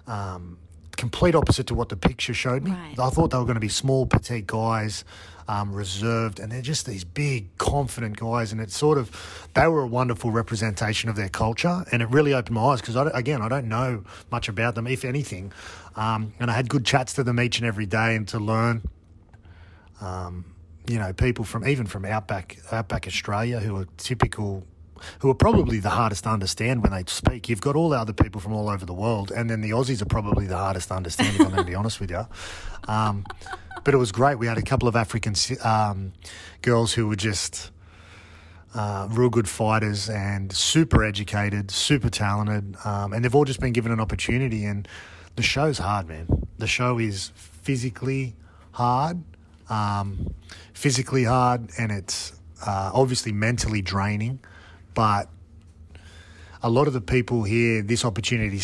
Um, 0.08 0.58
complete 0.98 1.36
opposite 1.36 1.68
to 1.68 1.76
what 1.76 1.90
the 1.90 1.96
picture 1.96 2.34
showed 2.34 2.64
me. 2.64 2.72
Right. 2.72 3.00
I 3.00 3.10
thought 3.10 3.32
they 3.32 3.38
were 3.38 3.46
going 3.46 3.56
to 3.56 3.62
be 3.62 3.70
small, 3.70 4.06
petite 4.06 4.48
guys, 4.48 5.06
um, 5.48 5.72
reserved, 5.74 6.40
and 6.40 6.52
they're 6.52 6.62
just 6.62 6.86
these 6.86 7.06
big, 7.06 7.58
confident 7.58 8.18
guys. 8.18 8.52
And 8.52 8.60
it's 8.60 8.76
sort 8.76 8.98
of, 8.98 9.48
they 9.54 9.68
were 9.68 9.84
a 9.84 9.88
wonderful 9.88 10.32
representation 10.32 11.10
of 11.10 11.16
their 11.16 11.30
culture. 11.30 11.86
And 11.92 12.02
it 12.02 12.10
really 12.10 12.34
opened 12.34 12.56
my 12.56 12.64
eyes 12.64 12.82
because, 12.82 12.96
again, 13.14 13.42
I 13.42 13.48
don't 13.48 13.70
know 13.70 14.04
much 14.32 14.50
about 14.50 14.76
them, 14.76 14.88
if 14.88 15.06
anything. 15.06 15.54
Um, 15.96 16.34
and 16.40 16.52
I 16.52 16.54
had 16.54 16.70
good 16.70 16.86
chats 16.86 17.14
to 17.14 17.24
them 17.24 17.40
each 17.40 17.60
and 17.60 17.68
every 17.68 17.86
day 17.86 18.16
and 18.16 18.28
to 18.30 18.40
learn. 18.40 18.82
Um, 20.02 20.54
you 20.88 21.00
know, 21.00 21.12
people 21.14 21.44
from 21.44 21.68
even 21.68 21.86
from 21.86 22.06
outback 22.06 22.58
outback 22.72 23.08
Australia 23.08 23.60
who 23.60 23.76
are 23.76 23.88
typical 23.98 24.64
who 25.20 25.30
are 25.30 25.36
probably 25.36 25.80
the 25.80 25.90
hardest 25.90 26.24
to 26.24 26.30
understand 26.30 26.84
when 26.84 26.92
they 26.92 27.04
speak. 27.08 27.50
You've 27.50 27.62
got 27.62 27.76
all 27.76 27.90
the 27.90 27.98
other 27.98 28.14
people 28.14 28.42
from 28.42 28.54
all 28.54 28.70
over 28.70 28.86
the 28.86 28.94
world, 28.94 29.32
and 29.32 29.50
then 29.50 29.62
the 29.62 29.72
Aussies 29.72 30.02
are 30.02 30.06
probably 30.06 30.48
the 30.48 30.58
hardest 30.58 30.90
to 30.90 30.96
understand, 30.96 31.36
if 31.36 31.42
I'm 31.42 31.48
going 31.48 31.58
to 31.58 31.64
be 31.64 31.76
honest 31.76 32.00
with 32.00 32.12
you. 32.12 32.26
Um, 32.88 33.26
but 33.84 33.94
it 33.94 33.98
was 33.98 34.12
great. 34.12 34.38
We 34.40 34.48
had 34.48 34.58
a 34.58 34.62
couple 34.62 34.88
of 34.88 34.96
African 34.96 35.34
um, 35.64 36.14
girls 36.62 36.94
who 36.94 37.08
were 37.08 37.16
just 37.16 37.72
uh, 38.76 39.08
real 39.12 39.30
good 39.30 39.48
fighters 39.48 40.10
and 40.10 40.52
super 40.52 41.04
educated, 41.04 41.72
super 41.72 42.10
talented, 42.10 42.76
um, 42.86 43.14
and 43.14 43.24
they've 43.24 43.34
all 43.34 43.46
just 43.46 43.60
been 43.60 43.74
given 43.74 43.92
an 43.92 44.00
opportunity. 44.00 44.66
And 44.66 44.88
the 45.36 45.44
show's 45.44 45.78
hard, 45.78 46.08
man. 46.08 46.48
The 46.58 46.68
show 46.68 47.00
is 47.00 47.32
physically 47.36 48.36
hard, 48.72 49.24
um, 49.70 50.34
physically 50.74 51.24
hard, 51.24 51.70
and 51.78 51.92
it's 51.92 52.34
uh, 52.66 52.92
obviously 52.94 53.32
mentally 53.32 53.82
draining 53.82 54.40
but 54.98 55.30
a 56.64 56.72
lot 56.72 56.88
of 56.88 56.94
the 56.94 57.02
people 57.02 57.44
here, 57.44 57.84
this 57.84 58.04
opportunity 58.04 58.60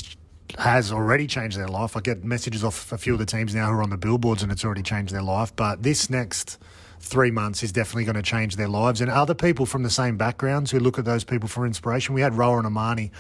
has 0.58 0.92
already 0.92 1.28
changed 1.28 1.60
their 1.60 1.68
life. 1.68 1.96
I 1.96 2.00
get 2.00 2.24
messages 2.24 2.64
off 2.64 2.92
a 2.92 2.98
few 2.98 3.14
of 3.14 3.20
the 3.20 3.26
teams 3.28 3.54
now 3.54 3.68
who 3.68 3.74
are 3.74 3.84
on 3.84 3.92
the 3.92 3.98
billboards, 3.98 4.42
and 4.42 4.52
it's 4.52 4.66
already 4.66 4.82
changed 4.82 5.14
their 5.14 5.22
life. 5.22 5.56
But 5.56 5.84
this 5.84 6.10
next 6.10 6.58
three 7.00 7.30
months 7.30 7.62
is 7.62 7.72
definitely 7.72 8.06
going 8.06 8.16
to 8.16 8.24
change 8.24 8.56
their 8.56 8.68
lives. 8.68 9.00
And 9.00 9.12
other 9.12 9.36
people 9.36 9.68
from 9.68 9.84
the 9.84 9.92
same 9.92 10.18
backgrounds 10.18 10.72
who 10.72 10.80
look 10.80 10.98
at 10.98 11.06
those 11.06 11.24
people 11.24 11.48
for 11.48 11.68
inspiration. 11.68 12.16
We 12.16 12.22
had 12.22 12.34
Rowan 12.34 12.66
Amani 12.66 13.12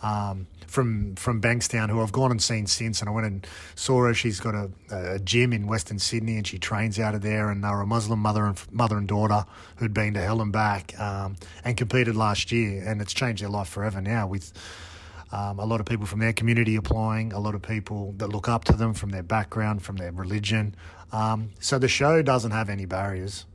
um, 0.00 0.46
from 0.70 1.16
from 1.16 1.40
Bankstown, 1.40 1.90
who 1.90 2.00
I've 2.00 2.12
gone 2.12 2.30
and 2.30 2.40
seen 2.42 2.66
since. 2.66 3.00
And 3.00 3.08
I 3.08 3.12
went 3.12 3.26
and 3.26 3.46
saw 3.74 4.04
her. 4.04 4.14
She's 4.14 4.40
got 4.40 4.54
a, 4.54 4.70
a 4.90 5.18
gym 5.18 5.52
in 5.52 5.66
Western 5.66 5.98
Sydney, 5.98 6.36
and 6.36 6.46
she 6.46 6.58
trains 6.58 6.98
out 6.98 7.14
of 7.14 7.22
there. 7.22 7.50
And 7.50 7.62
they 7.62 7.68
were 7.68 7.82
a 7.82 7.86
Muslim 7.86 8.20
mother 8.20 8.46
and 8.46 8.58
mother 8.72 8.96
and 8.96 9.08
daughter 9.08 9.44
who'd 9.76 9.92
been 9.92 10.14
to 10.14 10.20
hell 10.20 10.40
and 10.40 10.52
back 10.52 10.98
um, 10.98 11.36
and 11.64 11.76
competed 11.76 12.16
last 12.16 12.52
year, 12.52 12.84
and 12.86 13.02
it's 13.02 13.12
changed 13.12 13.42
their 13.42 13.50
life 13.50 13.68
forever 13.68 14.00
now 14.00 14.26
with. 14.26 14.52
Um, 15.32 15.60
a 15.60 15.64
lot 15.64 15.78
of 15.78 15.86
people 15.86 16.06
from 16.06 16.18
their 16.18 16.32
community 16.32 16.74
applying, 16.74 17.32
a 17.32 17.38
lot 17.38 17.54
of 17.54 17.62
people 17.62 18.14
that 18.16 18.26
look 18.30 18.48
up 18.48 18.64
to 18.64 18.72
them 18.72 18.94
from 18.94 19.10
their 19.10 19.22
background, 19.22 19.80
from 19.80 19.96
their 19.96 20.10
religion. 20.10 20.74
Um, 21.12 21.50
so 21.60 21.78
the 21.78 21.86
show 21.86 22.20
doesn't 22.20 22.50
have 22.50 22.68
any 22.68 22.84
barriers. 22.84 23.46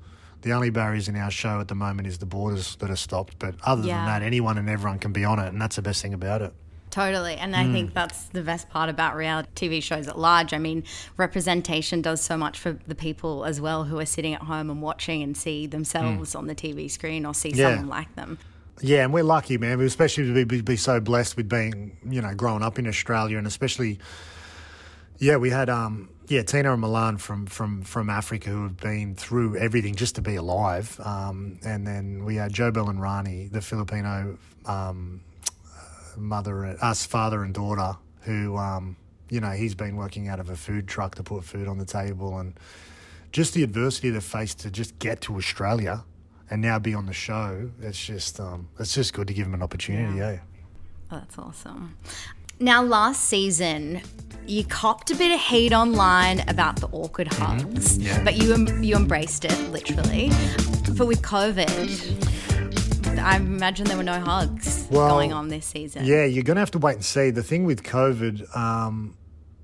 The 0.44 0.54
only 0.54 0.70
barriers 0.70 1.10
in 1.10 1.18
our 1.18 1.30
show 1.32 1.60
at 1.60 1.68
the 1.68 1.76
moment 1.76 2.08
is 2.08 2.20
the 2.20 2.26
borders 2.26 2.78
that 2.78 2.90
are 2.90 2.96
stopped. 2.96 3.40
But 3.40 3.56
other 3.62 3.86
Yeah. 3.86 3.98
than 3.98 4.06
that, 4.06 4.22
anyone 4.22 4.58
and 4.58 4.70
everyone 4.70 5.00
can 5.00 5.12
be 5.12 5.26
on 5.26 5.38
it, 5.38 5.50
and 5.50 5.62
that's 5.62 5.76
the 5.76 5.82
best 5.82 6.02
thing 6.02 6.14
about 6.14 6.42
it. 6.42 6.54
Totally. 6.96 7.36
And 7.36 7.58
I 7.58 7.70
think 7.74 7.94
that's 7.94 8.24
the 8.28 8.42
best 8.42 8.70
part 8.70 8.88
about 8.88 9.18
reality 9.18 9.50
TV 9.68 9.84
shows 9.84 10.08
at 10.08 10.18
large. 10.18 10.54
I 10.54 10.60
mean, 10.60 10.86
representation 11.18 12.02
does 12.02 12.22
so 12.22 12.38
much 12.38 12.58
for 12.58 12.80
the 12.88 12.96
people 12.96 13.44
as 13.44 13.60
well 13.60 13.84
who 13.84 14.00
are 14.00 14.06
sitting 14.06 14.34
at 14.34 14.44
home 14.44 14.70
and 14.70 14.82
watching 14.82 15.22
and 15.22 15.36
see 15.36 15.68
themselves 15.68 16.36
on 16.36 16.48
the 16.48 16.56
TV 16.56 16.90
screen 16.90 17.25
or 17.25 17.34
see 17.34 17.50
Yeah. 17.50 17.72
someone 17.72 17.90
like 17.90 18.16
them. 18.16 18.38
Yeah, 18.80 19.04
and 19.04 19.12
we're 19.12 19.25
lucky, 19.25 19.58
man. 19.58 19.82
Especially 19.82 20.24
to 20.34 20.46
be, 20.46 20.62
be 20.62 20.78
so 20.78 21.02
blessed 21.02 21.36
with 21.36 21.50
being, 21.50 21.98
you 22.10 22.22
know, 22.22 22.34
growing 22.34 22.64
up 22.64 22.80
in 22.80 22.88
Australia, 22.88 23.38
and 23.38 23.46
especially, 23.46 24.00
yeah, 25.18 25.36
we 25.36 25.50
had, 25.50 25.70
um, 25.70 26.08
yeah, 26.30 26.44
Tina 26.44 26.72
and 26.72 26.80
Milan 26.80 27.18
from 27.18 27.46
from 27.46 27.82
from 27.82 28.10
Africa 28.10 28.50
who 28.50 28.64
have 28.64 28.77
been 28.77 29.16
through 29.16 29.58
everything 29.58 29.96
just 29.96 30.16
to 30.16 30.22
be 30.22 30.36
alive, 30.36 30.98
um, 31.03 31.60
and 31.66 31.86
then 31.86 32.24
we 32.24 32.36
had 32.36 32.53
Jobel 32.53 32.90
and 32.90 33.01
Rani, 33.01 33.50
the 33.51 33.60
Filipino 33.62 34.38
um, 34.66 35.20
mother, 36.18 36.66
us 36.82 37.06
father 37.06 37.44
and 37.44 37.54
daughter, 37.54 37.98
who, 38.22 38.58
um, 38.58 38.96
you 39.30 39.40
know, 39.40 39.51
he's 39.51 39.75
been 39.75 39.96
working 39.96 40.28
out 40.28 40.40
of 40.40 40.50
a 40.50 40.56
food 40.56 40.88
truck 40.88 41.16
to 41.16 41.24
put 41.24 41.44
food 41.44 41.68
on 41.68 41.78
the 41.78 41.86
table, 41.86 42.38
and 42.40 42.54
just 43.32 43.54
the 43.54 43.64
adversity 43.64 44.10
they 44.10 44.20
faced 44.20 44.60
to 44.60 44.72
just 44.72 44.98
get 45.00 45.22
to 45.22 45.36
Australia 45.36 46.04
and 46.50 46.62
now 46.62 46.78
be 46.80 46.94
on 46.94 47.06
the 47.06 47.14
show. 47.14 47.70
It's 47.82 48.04
just, 48.04 48.40
um, 48.40 48.68
it's 48.80 48.94
just 48.94 49.14
good 49.14 49.28
to 49.28 49.34
give 49.34 49.46
them 49.46 49.54
an 49.56 49.64
opportunity. 49.64 50.18
Yeah. 50.20 50.40
Oh, 51.12 51.18
that's 51.18 51.38
awesome. 51.38 51.98
Now, 52.60 52.82
last 52.82 53.25
season, 53.25 54.01
you 54.48 54.64
copped 54.64 55.12
a 55.12 55.16
bit 55.16 55.34
of 55.34 55.40
hate 55.40 55.74
online 55.74 56.48
about 56.48 56.78
the 56.78 56.88
awkward 56.88 57.34
hugs, 57.34 57.98
Yeah. 57.98 58.24
but 58.24 58.36
you 58.38 58.56
you 58.80 58.96
embraced 58.96 59.44
it 59.44 59.58
literally. 59.72 60.30
But 60.98 61.08
with 61.08 61.22
COVID, 61.22 62.35
I 63.25 63.38
imagine 63.38 63.88
there 63.88 63.98
were 63.98 64.03
no 64.03 64.20
hugs 64.20 64.88
Well, 64.92 65.09
going 65.09 65.33
on 65.33 65.48
this 65.48 65.66
season. 65.66 66.05
Yeah, 66.05 66.25
you're 66.25 66.44
going 66.44 66.57
to 66.57 66.61
have 66.61 66.70
to 66.72 66.77
wait 66.77 66.94
and 66.94 67.03
see. 67.03 67.31
The 67.31 67.42
thing 67.42 67.66
with 67.66 67.81
COVID, 67.81 68.55
um, 68.55 69.18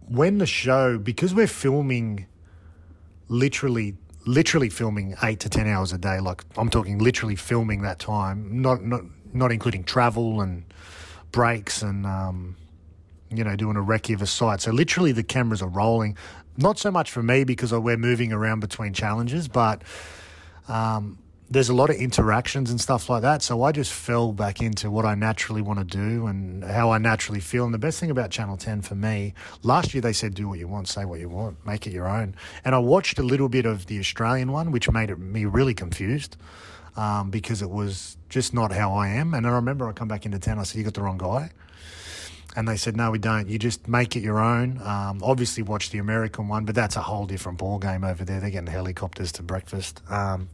when 0.07 0.39
the 0.39 0.47
show, 0.47 0.97
because 0.97 1.35
we're 1.35 1.45
filming 1.45 2.25
literally, 3.27 3.97
literally 4.25 4.69
filming 4.69 5.15
eight 5.21 5.41
to 5.41 5.49
10 5.49 5.67
hours 5.67 5.93
a 5.93 5.99
day, 5.99 6.19
like 6.19 6.43
I'm 6.57 6.69
talking 6.69 6.97
literally 6.97 7.35
filming 7.35 7.83
that 7.83 7.99
time, 7.99 8.63
not, 8.63 8.83
not, 8.83 9.01
not 9.31 9.51
including 9.51 9.83
travel 9.83 10.41
and 10.41 10.65
breaks 11.31 11.83
and, 11.83 12.07
um, 12.07 12.55
you 13.29 13.43
know, 13.43 13.55
doing 13.55 13.77
a 13.77 13.81
recce 13.81 14.15
of 14.15 14.23
a 14.23 14.27
site. 14.27 14.61
So 14.61 14.71
literally 14.71 15.11
the 15.11 15.23
cameras 15.23 15.61
are 15.61 15.69
rolling. 15.69 16.17
Not 16.57 16.79
so 16.79 16.89
much 16.89 17.11
for 17.11 17.21
me 17.21 17.43
because 17.43 17.71
we're 17.71 17.95
moving 17.95 18.33
around 18.33 18.61
between 18.61 18.93
challenges, 18.93 19.47
but 19.47 19.83
um, 20.67 21.19
there's 21.51 21.67
a 21.67 21.73
lot 21.73 21.89
of 21.89 21.97
interactions 21.97 22.71
and 22.71 22.79
stuff 22.79 23.09
like 23.09 23.23
that. 23.23 23.41
So 23.41 23.61
I 23.63 23.73
just 23.73 23.91
fell 23.91 24.31
back 24.31 24.61
into 24.61 24.89
what 24.89 25.03
I 25.03 25.15
naturally 25.15 25.61
want 25.61 25.79
to 25.79 25.85
do 25.85 26.27
and 26.27 26.63
how 26.63 26.91
I 26.91 26.97
naturally 26.97 27.41
feel. 27.41 27.65
And 27.65 27.73
the 27.73 27.77
best 27.77 27.99
thing 27.99 28.09
about 28.09 28.31
Channel 28.31 28.55
10 28.55 28.81
for 28.83 28.95
me, 28.95 29.33
last 29.61 29.93
year 29.93 29.99
they 29.99 30.13
said, 30.13 30.33
do 30.33 30.47
what 30.47 30.59
you 30.59 30.69
want, 30.69 30.87
say 30.87 31.03
what 31.03 31.19
you 31.19 31.27
want, 31.27 31.63
make 31.65 31.85
it 31.85 31.91
your 31.91 32.07
own. 32.07 32.35
And 32.63 32.73
I 32.73 32.77
watched 32.77 33.19
a 33.19 33.23
little 33.23 33.49
bit 33.49 33.65
of 33.65 33.87
the 33.87 33.99
Australian 33.99 34.53
one, 34.53 34.71
which 34.71 34.89
made 34.89 35.15
me 35.19 35.43
really 35.43 35.73
confused 35.73 36.37
um, 36.95 37.29
because 37.29 37.61
it 37.61 37.69
was 37.69 38.15
just 38.29 38.53
not 38.53 38.71
how 38.71 38.93
I 38.93 39.09
am. 39.09 39.33
And 39.33 39.45
I 39.45 39.49
remember 39.49 39.89
I 39.89 39.91
come 39.91 40.07
back 40.07 40.25
into 40.25 40.39
10, 40.39 40.57
I 40.57 40.63
said, 40.63 40.77
you 40.77 40.85
got 40.85 40.93
the 40.93 41.03
wrong 41.03 41.17
guy. 41.17 41.51
And 42.55 42.67
they 42.67 42.77
said, 42.77 42.95
no, 42.95 43.11
we 43.11 43.17
don't. 43.17 43.47
You 43.47 43.57
just 43.57 43.87
make 43.87 44.15
it 44.15 44.21
your 44.21 44.39
own. 44.39 44.81
Um, 44.81 45.21
obviously, 45.23 45.63
watch 45.63 45.89
the 45.89 45.99
American 45.99 46.49
one, 46.49 46.65
but 46.65 46.75
that's 46.75 46.97
a 46.97 47.01
whole 47.01 47.25
different 47.25 47.57
ball 47.57 47.79
game 47.79 48.03
over 48.03 48.25
there. 48.25 48.41
They're 48.41 48.49
getting 48.49 48.67
helicopters 48.67 49.31
to 49.33 49.43
breakfast. 49.43 50.01
Um, 50.09 50.49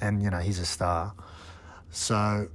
and, 0.00 0.22
you 0.22 0.30
know, 0.30 0.38
he's 0.38 0.58
a 0.58 0.66
star. 0.66 1.14
So 1.90 2.48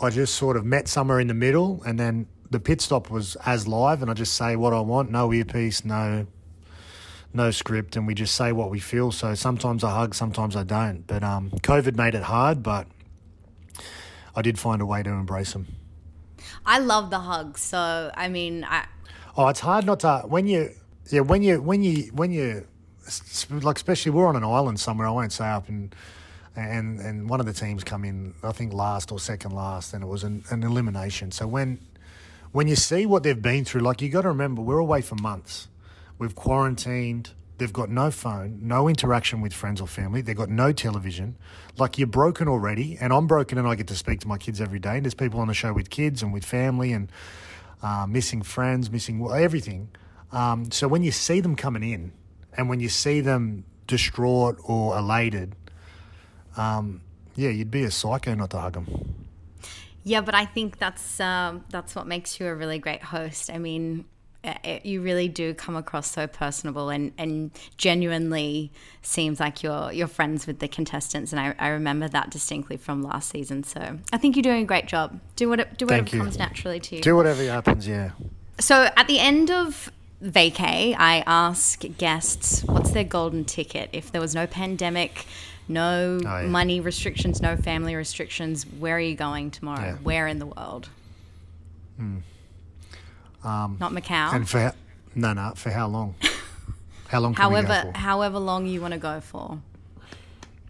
I 0.00 0.10
just 0.10 0.34
sort 0.34 0.56
of 0.56 0.64
met 0.64 0.88
somewhere 0.88 1.20
in 1.20 1.26
the 1.26 1.34
middle, 1.34 1.82
and 1.84 1.98
then 1.98 2.26
the 2.50 2.60
pit 2.60 2.80
stop 2.80 3.10
was 3.10 3.36
as 3.46 3.66
live, 3.68 4.02
and 4.02 4.10
I 4.10 4.14
just 4.14 4.34
say 4.34 4.56
what 4.56 4.72
I 4.72 4.80
want, 4.80 5.10
no 5.10 5.32
earpiece, 5.32 5.84
no 5.84 6.26
no 7.32 7.52
script, 7.52 7.94
and 7.94 8.08
we 8.08 8.14
just 8.14 8.34
say 8.34 8.50
what 8.50 8.70
we 8.70 8.80
feel. 8.80 9.12
So 9.12 9.36
sometimes 9.36 9.84
I 9.84 9.90
hug, 9.90 10.16
sometimes 10.16 10.56
I 10.56 10.64
don't. 10.64 11.06
But 11.06 11.22
um, 11.22 11.50
COVID 11.50 11.96
made 11.96 12.16
it 12.16 12.24
hard, 12.24 12.60
but 12.60 12.88
I 14.34 14.42
did 14.42 14.58
find 14.58 14.82
a 14.82 14.86
way 14.86 15.04
to 15.04 15.10
embrace 15.10 15.52
them. 15.52 15.68
I 16.66 16.80
love 16.80 17.10
the 17.10 17.20
hugs. 17.20 17.62
So, 17.62 18.10
I 18.16 18.26
mean, 18.28 18.64
I, 18.64 18.86
Oh, 19.36 19.48
it's 19.48 19.60
hard 19.60 19.86
not 19.86 20.00
to 20.00 20.22
when 20.26 20.46
you 20.46 20.70
yeah 21.10 21.20
when 21.20 21.42
you 21.42 21.62
when 21.62 21.82
you 21.82 22.10
when 22.12 22.30
you 22.30 22.66
like 23.50 23.76
especially 23.76 24.12
we're 24.12 24.26
on 24.26 24.36
an 24.36 24.44
island 24.44 24.80
somewhere. 24.80 25.06
I 25.06 25.10
won't 25.10 25.32
say 25.32 25.48
up 25.48 25.68
and 25.68 25.94
and 26.56 27.00
and 27.00 27.28
one 27.28 27.40
of 27.40 27.46
the 27.46 27.52
teams 27.52 27.84
come 27.84 28.04
in 28.04 28.34
I 28.42 28.52
think 28.52 28.72
last 28.72 29.12
or 29.12 29.18
second 29.18 29.52
last, 29.52 29.94
and 29.94 30.02
it 30.02 30.06
was 30.06 30.24
an, 30.24 30.44
an 30.50 30.62
elimination. 30.62 31.30
So 31.30 31.46
when 31.46 31.78
when 32.52 32.68
you 32.68 32.76
see 32.76 33.06
what 33.06 33.22
they've 33.22 33.40
been 33.40 33.64
through, 33.64 33.82
like 33.82 34.02
you 34.02 34.08
got 34.08 34.22
to 34.22 34.28
remember 34.28 34.62
we're 34.62 34.78
away 34.78 35.02
for 35.02 35.14
months. 35.16 35.68
We've 36.18 36.34
quarantined. 36.34 37.30
They've 37.58 37.72
got 37.72 37.90
no 37.90 38.10
phone, 38.10 38.60
no 38.62 38.88
interaction 38.88 39.42
with 39.42 39.52
friends 39.52 39.82
or 39.82 39.86
family. 39.86 40.22
They've 40.22 40.36
got 40.36 40.48
no 40.48 40.72
television. 40.72 41.36
Like 41.76 41.98
you're 41.98 42.06
broken 42.06 42.48
already, 42.48 42.96
and 42.98 43.12
I'm 43.12 43.26
broken, 43.26 43.58
and 43.58 43.68
I 43.68 43.74
get 43.74 43.86
to 43.88 43.94
speak 43.94 44.20
to 44.20 44.28
my 44.28 44.38
kids 44.38 44.62
every 44.62 44.78
day. 44.78 44.96
And 44.96 45.04
there's 45.04 45.14
people 45.14 45.40
on 45.40 45.48
the 45.48 45.54
show 45.54 45.74
with 45.74 45.90
kids 45.90 46.22
and 46.22 46.32
with 46.32 46.44
family 46.44 46.92
and 46.92 47.12
uh, 47.82 48.06
missing 48.08 48.40
friends, 48.40 48.90
missing 48.90 49.26
everything. 49.30 49.90
Um, 50.32 50.70
so 50.70 50.88
when 50.88 51.02
you 51.02 51.12
see 51.12 51.40
them 51.40 51.54
coming 51.54 51.82
in, 51.82 52.12
and 52.56 52.68
when 52.68 52.80
you 52.80 52.88
see 52.88 53.20
them 53.20 53.64
distraught 53.86 54.58
or 54.64 54.96
elated, 54.96 55.54
um, 56.56 57.00
yeah, 57.36 57.50
you'd 57.50 57.70
be 57.70 57.84
a 57.84 57.90
psycho 57.90 58.34
not 58.34 58.50
to 58.50 58.58
hug 58.58 58.74
them. 58.74 59.14
Yeah, 60.02 60.20
but 60.22 60.34
I 60.34 60.46
think 60.46 60.78
that's 60.78 61.20
um, 61.20 61.64
that's 61.70 61.94
what 61.94 62.06
makes 62.06 62.40
you 62.40 62.46
a 62.46 62.54
really 62.54 62.78
great 62.78 63.02
host. 63.02 63.50
I 63.50 63.58
mean, 63.58 64.06
it, 64.42 64.86
you 64.86 65.02
really 65.02 65.28
do 65.28 65.52
come 65.52 65.76
across 65.76 66.10
so 66.10 66.26
personable 66.26 66.88
and, 66.88 67.12
and 67.18 67.50
genuinely 67.76 68.72
seems 69.02 69.38
like 69.38 69.62
you're 69.62 69.92
you're 69.92 70.06
friends 70.06 70.46
with 70.46 70.60
the 70.60 70.68
contestants 70.68 71.32
and 71.32 71.40
I, 71.40 71.54
I 71.58 71.68
remember 71.68 72.08
that 72.08 72.30
distinctly 72.30 72.76
from 72.76 73.02
last 73.02 73.30
season. 73.30 73.64
So 73.64 73.98
I 74.12 74.16
think 74.16 74.36
you're 74.36 74.42
doing 74.42 74.62
a 74.62 74.66
great 74.66 74.86
job. 74.86 75.20
Do 75.36 75.48
what 75.48 75.76
do 75.76 75.86
whatever 75.86 76.16
comes 76.16 76.38
naturally 76.38 76.80
to 76.80 76.96
you. 76.96 77.02
Do 77.02 77.16
whatever 77.16 77.44
happens 77.44 77.86
yeah. 77.86 78.12
So 78.58 78.88
at 78.96 79.06
the 79.06 79.18
end 79.18 79.50
of 79.50 79.92
vacay 80.22 80.94
I 80.98 81.22
ask 81.26 81.82
guests 81.98 82.62
what's 82.64 82.90
their 82.92 83.04
golden 83.04 83.44
ticket 83.44 83.90
if 83.92 84.12
there 84.12 84.20
was 84.20 84.34
no 84.34 84.46
pandemic 84.46 85.26
no 85.70 86.20
oh, 86.24 86.40
yeah. 86.40 86.46
money 86.46 86.80
restrictions 86.80 87.40
no 87.40 87.56
family 87.56 87.94
restrictions 87.94 88.64
where 88.64 88.96
are 88.96 89.00
you 89.00 89.14
going 89.14 89.50
tomorrow 89.50 89.92
yeah. 89.92 89.96
where 90.02 90.26
in 90.26 90.38
the 90.38 90.46
world 90.46 90.88
hmm. 91.96 92.18
Um, 93.42 93.76
Not 93.80 93.92
Macau. 93.92 94.34
And 94.34 94.48
for 94.48 94.72
no, 95.14 95.32
no, 95.32 95.52
for 95.56 95.70
how 95.70 95.88
long? 95.88 96.14
How 97.08 97.18
long? 97.18 97.34
however, 97.34 97.90
however 97.92 98.38
long 98.38 98.66
you 98.66 98.80
want 98.80 98.94
to 98.94 99.00
go 99.00 99.20
for. 99.20 99.58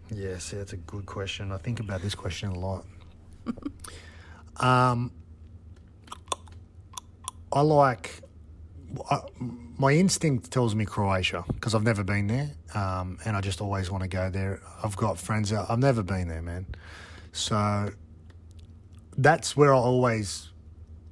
Yeah, 0.09 0.39
see, 0.39 0.57
that's 0.57 0.73
a 0.73 0.77
good 0.77 1.05
question. 1.05 1.51
I 1.51 1.57
think 1.57 1.79
about 1.79 2.01
this 2.01 2.15
question 2.15 2.49
a 2.49 2.57
lot. 2.57 2.83
um, 4.57 5.11
I 7.53 7.61
like. 7.61 8.21
I, 9.11 9.19
my 9.81 9.93
instinct 9.93 10.51
tells 10.51 10.75
me 10.75 10.85
Croatia 10.85 11.43
because 11.47 11.73
I've 11.73 11.83
never 11.83 12.03
been 12.03 12.27
there, 12.27 12.51
um, 12.75 13.17
and 13.25 13.35
I 13.35 13.41
just 13.41 13.61
always 13.61 13.89
want 13.89 14.03
to 14.03 14.07
go 14.07 14.29
there. 14.29 14.61
I've 14.83 14.95
got 14.95 15.17
friends 15.17 15.51
out. 15.51 15.71
I've 15.71 15.79
never 15.79 16.03
been 16.03 16.27
there, 16.27 16.43
man. 16.43 16.67
So 17.31 17.89
that's 19.17 19.57
where 19.57 19.73
I 19.73 19.77
always 19.77 20.51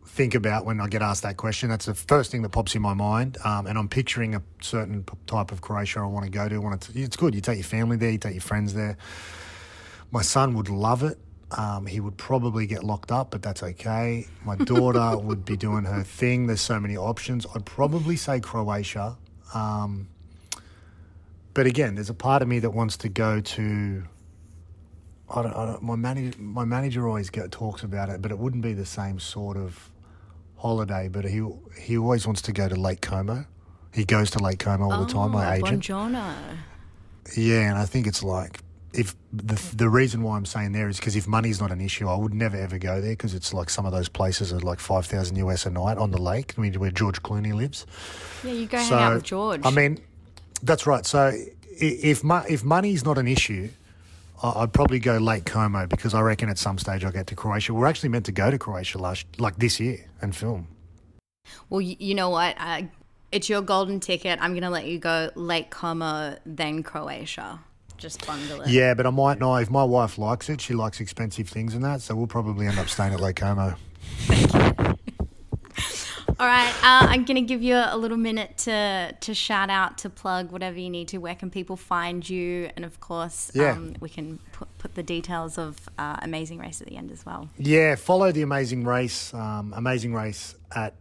think 0.05 0.35
about 0.35 0.65
when 0.65 0.79
I 0.79 0.87
get 0.87 1.01
asked 1.01 1.23
that 1.23 1.35
question. 1.35 1.67
That's 1.69 1.87
the 1.87 1.95
first 1.95 2.29
thing 2.31 2.43
that 2.43 2.49
pops 2.49 2.75
in 2.75 2.83
my 2.83 2.93
mind, 2.93 3.39
um, 3.43 3.65
and 3.65 3.75
I'm 3.75 3.89
picturing 3.89 4.35
a 4.35 4.43
certain 4.61 5.03
type 5.25 5.51
of 5.51 5.61
Croatia 5.61 6.01
I 6.01 6.05
want 6.05 6.25
to 6.25 6.31
go 6.31 6.47
to. 6.47 6.61
Want 6.61 6.79
to, 6.81 6.99
it's 6.99 7.17
good. 7.17 7.33
You 7.33 7.41
take 7.41 7.57
your 7.57 7.63
family 7.63 7.97
there, 7.97 8.11
you 8.11 8.19
take 8.19 8.35
your 8.35 8.41
friends 8.41 8.75
there. 8.75 8.97
My 10.11 10.21
son 10.21 10.53
would 10.53 10.69
love 10.69 11.01
it. 11.01 11.17
Um, 11.57 11.87
he 11.87 11.99
would 11.99 12.17
probably 12.17 12.67
get 12.67 12.83
locked 12.83 13.11
up, 13.11 13.31
but 13.31 13.41
that's 13.41 13.63
okay. 13.63 14.27
My 14.45 14.55
daughter 14.55 15.17
would 15.21 15.45
be 15.45 15.57
doing 15.57 15.83
her 15.83 16.03
thing. 16.03 16.45
There's 16.45 16.61
so 16.61 16.79
many 16.79 16.95
options. 16.95 17.45
I'd 17.55 17.65
probably 17.65 18.17
say 18.17 18.39
Croatia. 18.39 19.17
Um, 19.53 20.09
but 21.55 21.65
again, 21.65 21.95
there's 21.95 22.11
a 22.11 22.13
part 22.13 22.41
of 22.41 22.47
me 22.47 22.59
that 22.59 22.69
wants 22.69 22.97
to 22.97 23.09
go 23.09 23.41
to. 23.41 24.03
I 25.31 25.41
don't, 25.41 25.53
I 25.53 25.65
don't, 25.65 25.81
my 25.81 25.95
manager, 25.95 26.39
my 26.39 26.65
manager 26.65 27.07
always 27.07 27.29
get, 27.29 27.51
talks 27.51 27.83
about 27.83 28.09
it, 28.09 28.21
but 28.21 28.31
it 28.31 28.37
wouldn't 28.37 28.63
be 28.63 28.73
the 28.73 28.85
same 28.85 29.19
sort 29.19 29.57
of 29.57 29.89
holiday, 30.57 31.07
but 31.07 31.25
he 31.25 31.43
he 31.79 31.97
always 31.97 32.27
wants 32.27 32.41
to 32.43 32.51
go 32.51 32.69
to 32.69 32.75
Lake 32.75 33.01
Como. 33.01 33.45
He 33.93 34.05
goes 34.05 34.29
to 34.31 34.39
Lake 34.39 34.59
Como 34.59 34.85
all 34.85 35.01
oh, 35.01 35.05
the 35.05 35.11
time. 35.11 35.31
My 35.31 35.55
agent. 35.55 35.83
Bongiorno. 35.83 36.33
Yeah, 37.35 37.69
and 37.69 37.77
I 37.77 37.85
think 37.85 38.07
it's 38.07 38.23
like 38.23 38.61
if 38.93 39.15
the 39.31 39.55
the 39.75 39.89
reason 39.89 40.23
why 40.23 40.35
I'm 40.35 40.45
saying 40.45 40.71
there 40.71 40.89
is 40.89 40.97
because 40.97 41.15
if 41.15 41.27
money's 41.27 41.59
not 41.59 41.71
an 41.71 41.81
issue, 41.81 42.07
I 42.07 42.15
would 42.15 42.33
never 42.33 42.57
ever 42.57 42.77
go 42.77 43.01
there 43.01 43.11
because 43.11 43.33
it's 43.33 43.53
like 43.53 43.69
some 43.69 43.85
of 43.85 43.91
those 43.91 44.09
places 44.09 44.51
are 44.51 44.59
like 44.59 44.79
five 44.79 45.05
thousand 45.05 45.37
US 45.37 45.65
a 45.65 45.69
night 45.69 45.97
on 45.97 46.11
the 46.11 46.21
lake. 46.21 46.55
I 46.57 46.61
mean, 46.61 46.73
where 46.79 46.91
George 46.91 47.21
Clooney 47.21 47.53
lives. 47.53 47.85
Yeah, 48.43 48.51
you 48.51 48.67
go 48.67 48.79
so, 48.79 48.95
hang 48.95 49.03
out 49.03 49.13
with 49.15 49.23
George. 49.23 49.61
I 49.63 49.71
mean, 49.71 49.99
that's 50.63 50.87
right. 50.87 51.05
So 51.05 51.31
if 51.79 52.23
if 52.23 52.63
money's 52.63 53.05
not 53.05 53.17
an 53.17 53.27
issue, 53.27 53.69
I'd 54.41 54.73
probably 54.73 54.99
go 54.99 55.17
Lake 55.17 55.45
Como 55.45 55.85
because 55.85 56.13
I 56.13 56.21
reckon 56.21 56.49
at 56.49 56.57
some 56.57 56.77
stage 56.77 57.03
I'll 57.03 57.11
get 57.11 57.27
to 57.27 57.35
Croatia. 57.35 57.73
We're 57.73 57.87
actually 57.87 58.09
meant 58.09 58.25
to 58.25 58.31
go 58.31 58.49
to 58.49 58.57
Croatia 58.57 58.97
last, 58.97 59.25
like 59.37 59.57
this 59.57 59.79
year, 59.79 60.05
and 60.21 60.35
film. 60.35 60.67
Well, 61.69 61.81
you 61.81 62.15
know 62.15 62.29
what? 62.29 62.55
Uh, 62.57 62.83
it's 63.31 63.49
your 63.49 63.61
golden 63.61 63.99
ticket. 63.99 64.39
I'm 64.41 64.51
going 64.51 64.63
to 64.63 64.69
let 64.69 64.85
you 64.85 64.97
go 64.99 65.31
Lake 65.35 65.69
Como, 65.69 66.37
then 66.45 66.83
Croatia. 66.83 67.59
Just 67.99 68.25
bundle 68.25 68.61
it. 68.61 68.69
Yeah, 68.69 68.93
but 68.93 69.05
I 69.05 69.09
might 69.09 69.39
not. 69.39 69.57
If 69.57 69.69
my 69.69 69.83
wife 69.83 70.17
likes 70.17 70.49
it, 70.49 70.61
she 70.61 70.73
likes 70.73 70.99
expensive 70.99 71.49
things 71.49 71.73
and 71.73 71.83
that, 71.83 72.01
so 72.01 72.15
we'll 72.15 72.27
probably 72.27 72.65
end 72.65 72.79
up 72.79 72.89
staying 72.89 73.13
at 73.13 73.19
Lake 73.19 73.37
Como. 73.37 73.75
All 76.39 76.47
right, 76.47 76.73
uh, 76.75 77.07
I'm 77.09 77.25
going 77.25 77.35
to 77.35 77.41
give 77.41 77.61
you 77.61 77.75
a 77.75 77.97
little 77.97 78.15
minute 78.15 78.57
to 78.59 79.13
to 79.19 79.33
shout 79.33 79.69
out, 79.69 79.97
to 79.99 80.09
plug 80.09 80.53
whatever 80.53 80.79
you 80.79 80.89
need 80.89 81.09
to. 81.09 81.17
Where 81.17 81.35
can 81.35 81.49
people 81.49 81.75
find 81.75 82.27
you? 82.27 82.69
And 82.77 82.85
of 82.85 83.01
course, 83.01 83.51
yeah. 83.53 83.73
Um, 83.73 83.95
we 83.99 84.07
can 84.07 84.39
put, 84.53 84.69
put 84.77 84.95
the 84.95 85.03
details 85.03 85.57
of 85.57 85.89
uh, 85.97 86.15
Amazing 86.21 86.59
Race 86.59 86.79
at 86.79 86.87
the 86.87 86.95
end 86.95 87.11
as 87.11 87.25
well. 87.25 87.49
Yeah, 87.57 87.95
follow 87.95 88.31
the 88.31 88.41
Amazing 88.41 88.85
Race, 88.85 89.33
um, 89.33 89.73
Amazing 89.75 90.13
Race 90.13 90.55
at 90.73 90.95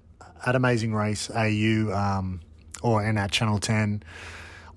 at 0.44 0.56
Amazing 0.56 0.92
Race 0.92 1.30
AU 1.30 1.92
um, 1.92 2.40
or 2.82 3.04
and 3.04 3.16
at 3.16 3.30
Channel 3.30 3.60
10. 3.60 4.02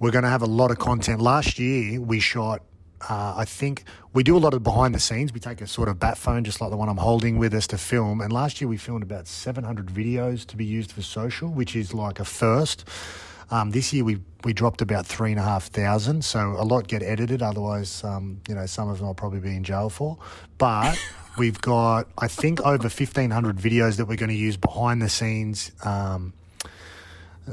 We're 0.02 0.12
going 0.12 0.24
to 0.24 0.30
have 0.30 0.42
a 0.42 0.48
lot 0.48 0.72
of 0.72 0.80
content. 0.80 1.22
Last 1.22 1.60
year, 1.60 2.02
we 2.02 2.20
shot 2.20 2.64
uh, 3.10 3.34
I 3.36 3.46
think 3.46 3.84
we 4.14 4.24
do 4.24 4.38
a 4.38 4.40
lot 4.40 4.54
of 4.54 4.64
behind 4.64 4.94
the 4.94 5.00
scenes. 5.00 5.34
We 5.34 5.40
take 5.40 5.62
a 5.62 5.68
sort 5.68 5.90
of 5.90 6.00
bat 6.00 6.18
phone, 6.18 6.44
just 6.44 6.62
like 6.62 6.70
the 6.70 6.78
one 6.78 6.90
I'm 6.90 6.98
holding 6.98 7.38
with 7.38 7.54
us, 7.54 7.68
to 7.68 7.78
film. 7.78 8.22
And 8.22 8.32
last 8.32 8.62
year 8.62 8.68
we 8.68 8.78
filmed 8.78 9.04
about 9.04 9.28
700 9.28 9.88
videos 9.88 10.46
to 10.48 10.58
be 10.58 10.66
used 10.66 10.92
for 10.92 11.02
social, 11.02 11.50
which 11.50 11.76
is 11.76 11.94
like 11.94 12.20
a 12.20 12.26
first. 12.26 12.88
Um, 13.50 13.72
this 13.72 13.92
year 13.92 14.04
we 14.04 14.22
we 14.44 14.54
dropped 14.54 14.82
about 14.82 15.06
three 15.06 15.32
and 15.32 15.40
a 15.40 15.44
half 15.44 15.66
thousand, 15.66 16.24
so 16.24 16.56
a 16.58 16.64
lot 16.64 16.88
get 16.88 17.04
edited. 17.04 17.42
Otherwise, 17.42 18.04
um, 18.04 18.42
you 18.48 18.56
know, 18.56 18.66
some 18.66 18.90
of 18.90 19.00
them 19.00 19.08
I'll 19.08 19.14
probably 19.14 19.40
be 19.40 19.56
in 19.56 19.64
jail 19.64 19.90
for. 19.90 20.18
But 20.58 20.98
we've 21.38 21.60
got, 21.62 22.08
I 22.18 22.28
think, 22.28 22.62
over 22.62 22.84
1,500 22.84 23.58
videos 23.58 23.98
that 23.98 24.06
we're 24.06 24.16
going 24.16 24.30
to 24.30 24.36
use 24.36 24.58
behind 24.58 25.02
the 25.02 25.10
scenes. 25.10 25.72
Um, 25.84 26.34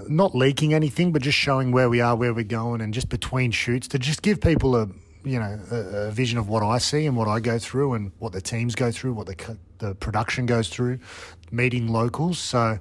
not 0.08 0.34
leaking 0.34 0.74
anything, 0.74 1.12
but 1.12 1.22
just 1.22 1.38
showing 1.38 1.72
where 1.72 1.88
we 1.88 2.00
are, 2.00 2.14
where 2.14 2.34
we're 2.34 2.44
going, 2.44 2.80
and 2.80 2.92
just 2.94 3.08
between 3.08 3.50
shoots 3.50 3.88
to 3.88 3.98
just 3.98 4.22
give 4.22 4.40
people 4.40 4.76
a 4.76 4.88
you 5.24 5.38
know 5.38 5.60
a, 5.70 5.76
a, 5.76 6.10
vision 6.10 6.38
of 6.38 6.48
what 6.48 6.62
I 6.62 6.78
see 6.78 7.06
and 7.06 7.16
what 7.16 7.28
I 7.28 7.40
go 7.40 7.58
through 7.58 7.94
and 7.94 8.12
what 8.18 8.32
the 8.32 8.40
teams 8.40 8.74
go 8.74 8.90
through, 8.90 9.14
what 9.14 9.26
the 9.26 9.56
the 9.78 9.94
production 9.94 10.46
goes 10.46 10.68
through, 10.68 10.98
meeting 11.50 11.88
locals. 11.88 12.38
So, 12.38 12.78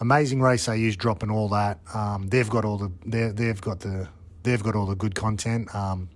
amazing 0.00 0.40
race 0.40 0.66
they 0.66 0.78
use 0.78 0.96
dropping 0.96 1.30
all 1.30 1.48
that. 1.50 1.78
Um, 1.94 2.28
they've 2.28 2.48
got 2.48 2.64
all 2.64 2.78
the 2.78 2.90
they 3.04 3.28
they've 3.28 3.60
got 3.60 3.80
the 3.80 4.08
they've 4.42 4.62
got 4.62 4.74
all 4.74 4.86
the 4.86 4.96
good 4.96 5.14
content. 5.14 5.74
Um, 5.74 6.08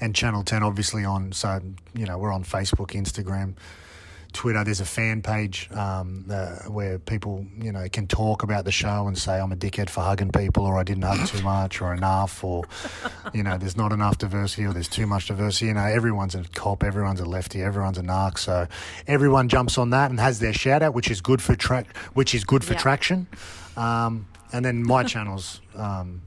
and 0.00 0.14
Channel 0.14 0.42
Ten 0.42 0.62
obviously 0.62 1.04
on. 1.04 1.32
So 1.32 1.60
you 1.94 2.06
know 2.06 2.18
we're 2.18 2.32
on 2.32 2.44
Facebook, 2.44 2.90
Instagram. 2.90 3.54
Twitter, 4.34 4.64
there's 4.64 4.80
a 4.80 4.84
fan 4.84 5.22
page 5.22 5.70
um, 5.72 6.26
uh, 6.30 6.56
where 6.68 6.98
people, 6.98 7.46
you 7.56 7.72
know, 7.72 7.88
can 7.90 8.06
talk 8.06 8.42
about 8.42 8.64
the 8.64 8.72
show 8.72 9.06
and 9.06 9.16
say 9.16 9.40
I'm 9.40 9.52
a 9.52 9.56
dickhead 9.56 9.88
for 9.88 10.02
hugging 10.02 10.32
people, 10.32 10.66
or 10.66 10.76
I 10.76 10.82
didn't 10.82 11.04
hug 11.04 11.26
too 11.26 11.42
much, 11.42 11.80
or 11.80 11.94
enough, 11.94 12.44
or 12.44 12.64
you 13.32 13.42
know, 13.42 13.56
there's 13.56 13.76
not 13.76 13.92
enough 13.92 14.18
diversity, 14.18 14.66
or 14.66 14.72
there's 14.72 14.88
too 14.88 15.06
much 15.06 15.28
diversity. 15.28 15.66
You 15.66 15.74
know, 15.74 15.84
everyone's 15.84 16.34
a 16.34 16.44
cop, 16.54 16.82
everyone's 16.82 17.20
a 17.20 17.24
lefty, 17.24 17.62
everyone's 17.62 17.96
a 17.96 18.02
narc, 18.02 18.38
so 18.38 18.66
everyone 19.06 19.48
jumps 19.48 19.78
on 19.78 19.90
that 19.90 20.10
and 20.10 20.20
has 20.20 20.40
their 20.40 20.52
shout 20.52 20.82
out, 20.82 20.92
which 20.92 21.10
is 21.10 21.20
good 21.20 21.40
for 21.40 21.54
track, 21.54 21.96
which 22.14 22.34
is 22.34 22.44
good 22.44 22.64
for 22.64 22.74
yeah. 22.74 22.80
traction. 22.80 23.26
Um, 23.76 24.26
and 24.52 24.64
then 24.64 24.82
my 24.82 25.04
channels. 25.04 25.60
Um, 25.74 26.22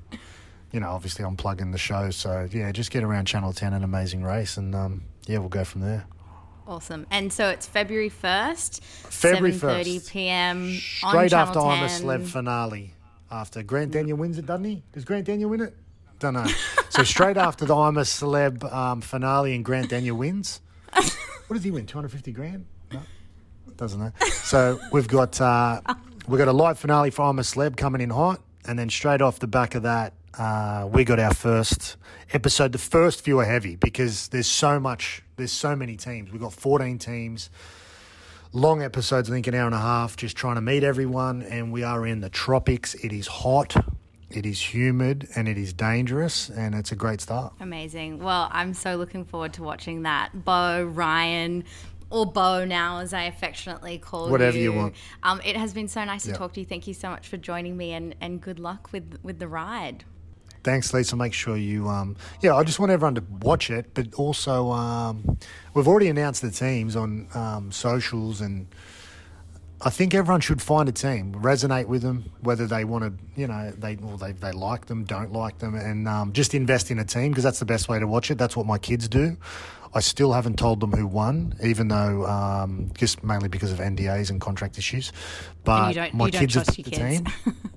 you 0.71 0.81
know, 0.81 0.89
obviously 0.89 1.23
I'm 1.23 1.37
plugging 1.37 1.71
the 1.71 1.77
show, 1.77 2.09
so 2.11 2.47
yeah, 2.51 2.71
just 2.71 2.91
get 2.91 3.03
around 3.03 3.25
Channel 3.25 3.53
10 3.53 3.73
and 3.73 3.83
Amazing 3.85 4.23
Race, 4.23 4.57
and 4.57 4.75
um, 4.75 5.03
yeah, 5.25 5.37
we'll 5.39 5.49
go 5.49 5.63
from 5.63 5.81
there. 5.81 6.05
Awesome. 6.67 7.07
And 7.11 7.31
so 7.31 7.47
it's 7.47 7.65
February 7.65 8.09
1st, 8.09 8.81
February 8.83 9.53
7.30 9.53 10.11
p.m. 10.11 10.73
Straight 10.73 11.31
after 11.33 11.59
10. 11.59 11.69
I'm 11.69 11.83
a 11.83 11.87
Celeb 11.87 12.27
finale. 12.27 12.93
After 13.31 13.63
Grant 13.63 13.91
Denyer 13.91 14.15
wins 14.15 14.37
it, 14.37 14.45
doesn't 14.45 14.65
he? 14.65 14.83
Does 14.93 15.05
Grant 15.05 15.25
Denyer 15.25 15.47
win 15.47 15.61
it? 15.61 15.75
Don't 16.19 16.33
know. 16.33 16.45
so 16.89 17.03
straight 17.03 17.37
after 17.37 17.65
the 17.65 17.75
I'm 17.75 17.97
a 17.97 18.01
Celeb 18.01 18.71
um, 18.71 19.01
finale 19.01 19.55
and 19.55 19.63
Grant 19.63 19.89
Denyer 19.89 20.13
wins. 20.15 20.61
What 20.93 21.55
does 21.55 21.63
he 21.63 21.71
win? 21.71 21.85
250 21.85 22.31
grand? 22.33 22.65
No, 22.91 22.99
doesn't 23.77 23.99
know. 23.99 24.11
So 24.29 24.79
we've 24.91 25.07
got 25.07 25.39
uh, 25.39 25.79
we've 26.27 26.37
got 26.37 26.49
a 26.49 26.53
live 26.53 26.77
finale 26.77 27.09
for 27.09 27.21
I'm 27.23 27.39
a 27.39 27.43
Celeb 27.43 27.77
coming 27.77 28.01
in 28.01 28.09
hot, 28.09 28.41
and 28.67 28.77
then 28.77 28.89
straight 28.89 29.21
off 29.21 29.39
the 29.39 29.47
back 29.47 29.73
of 29.75 29.83
that, 29.83 30.13
uh, 30.37 30.87
we 30.91 31.03
got 31.03 31.19
our 31.19 31.33
first 31.33 31.97
episode. 32.33 32.71
The 32.71 32.77
first 32.77 33.21
few 33.21 33.39
are 33.39 33.45
heavy 33.45 33.75
because 33.75 34.27
there's 34.29 34.47
so 34.47 34.79
much, 34.79 35.21
there's 35.35 35.51
so 35.51 35.75
many 35.75 35.95
teams. 35.95 36.31
We've 36.31 36.41
got 36.41 36.53
14 36.53 36.99
teams, 36.99 37.49
long 38.53 38.81
episodes, 38.81 39.29
I 39.29 39.33
think 39.33 39.47
an 39.47 39.55
hour 39.55 39.65
and 39.65 39.75
a 39.75 39.79
half, 39.79 40.15
just 40.15 40.35
trying 40.35 40.55
to 40.55 40.61
meet 40.61 40.83
everyone. 40.83 41.41
And 41.43 41.71
we 41.71 41.83
are 41.83 42.05
in 42.05 42.21
the 42.21 42.29
tropics. 42.29 42.93
It 42.95 43.11
is 43.11 43.27
hot, 43.27 43.75
it 44.29 44.45
is 44.45 44.73
humid, 44.73 45.27
and 45.35 45.47
it 45.47 45.57
is 45.57 45.73
dangerous. 45.73 46.49
And 46.49 46.75
it's 46.75 46.91
a 46.91 46.95
great 46.95 47.21
start. 47.21 47.53
Amazing. 47.59 48.19
Well, 48.19 48.49
I'm 48.51 48.73
so 48.73 48.95
looking 48.95 49.25
forward 49.25 49.53
to 49.53 49.63
watching 49.63 50.03
that. 50.03 50.45
Beau, 50.45 50.83
Ryan, 50.83 51.63
or 52.09 52.25
Beau 52.25 52.63
now, 52.63 52.99
as 52.99 53.13
I 53.13 53.23
affectionately 53.23 53.97
call 53.97 54.29
Whatever 54.29 54.57
you. 54.57 54.71
Whatever 54.71 54.77
you 54.77 54.83
want. 54.83 54.95
Um, 55.23 55.41
it 55.43 55.57
has 55.57 55.73
been 55.73 55.87
so 55.87 56.03
nice 56.03 56.23
to 56.23 56.29
yep. 56.29 56.37
talk 56.37 56.53
to 56.53 56.59
you. 56.59 56.65
Thank 56.65 56.87
you 56.87 56.93
so 56.93 57.09
much 57.09 57.27
for 57.27 57.37
joining 57.37 57.75
me, 57.75 57.93
and, 57.93 58.15
and 58.21 58.39
good 58.39 58.59
luck 58.59 58.89
with 58.91 59.17
with 59.23 59.39
the 59.39 59.47
ride. 59.47 60.05
Thanks, 60.63 60.93
Lisa. 60.93 61.15
Make 61.15 61.33
sure 61.33 61.55
you, 61.57 61.87
um, 61.87 62.15
yeah, 62.41 62.55
I 62.55 62.63
just 62.63 62.79
want 62.79 62.91
everyone 62.91 63.15
to 63.15 63.23
watch 63.41 63.69
it, 63.69 63.93
but 63.93 64.13
also 64.15 64.71
um, 64.71 65.37
we've 65.73 65.87
already 65.87 66.07
announced 66.09 66.41
the 66.41 66.51
teams 66.51 66.95
on 66.95 67.27
um, 67.33 67.71
socials, 67.71 68.41
and 68.41 68.67
I 69.81 69.89
think 69.89 70.13
everyone 70.13 70.41
should 70.41 70.61
find 70.61 70.89
a 70.89 70.91
team, 70.91 71.33
resonate 71.35 71.85
with 71.85 72.01
them, 72.01 72.31
whether 72.41 72.67
they 72.67 72.83
want 72.83 73.03
to, 73.05 73.13
you 73.39 73.47
know, 73.47 73.71
they 73.77 73.95
or 73.97 74.17
they, 74.17 74.31
they 74.33 74.51
like 74.51 74.87
them, 74.87 75.03
don't 75.05 75.31
like 75.31 75.59
them, 75.59 75.75
and 75.75 76.07
um, 76.07 76.33
just 76.33 76.53
invest 76.53 76.91
in 76.91 76.99
a 76.99 77.05
team 77.05 77.29
because 77.31 77.43
that's 77.43 77.59
the 77.59 77.65
best 77.65 77.87
way 77.87 77.99
to 77.99 78.07
watch 78.07 78.29
it. 78.31 78.37
That's 78.37 78.57
what 78.57 78.65
my 78.65 78.77
kids 78.77 79.07
do. 79.07 79.37
I 79.93 80.01
still 80.01 80.33
haven't 80.33 80.57
told 80.59 80.79
them 80.81 80.91
who 80.91 81.07
won, 81.07 81.53
even 81.63 81.87
though 81.87 82.25
um, 82.25 82.91
just 82.97 83.23
mainly 83.23 83.47
because 83.47 83.71
of 83.71 83.79
NDAs 83.79 84.29
and 84.29 84.41
contract 84.41 84.77
issues. 84.77 85.13
But 85.63 85.89
you 85.89 85.93
don't- 86.01 86.13
my 86.13 86.25
you 86.25 86.31
don't 86.31 86.39
kids 86.41 86.53
trust 86.53 86.69
are 86.71 86.73
your 86.81 86.83
the 86.85 86.91
kids. 86.91 87.21
team. 87.45 87.55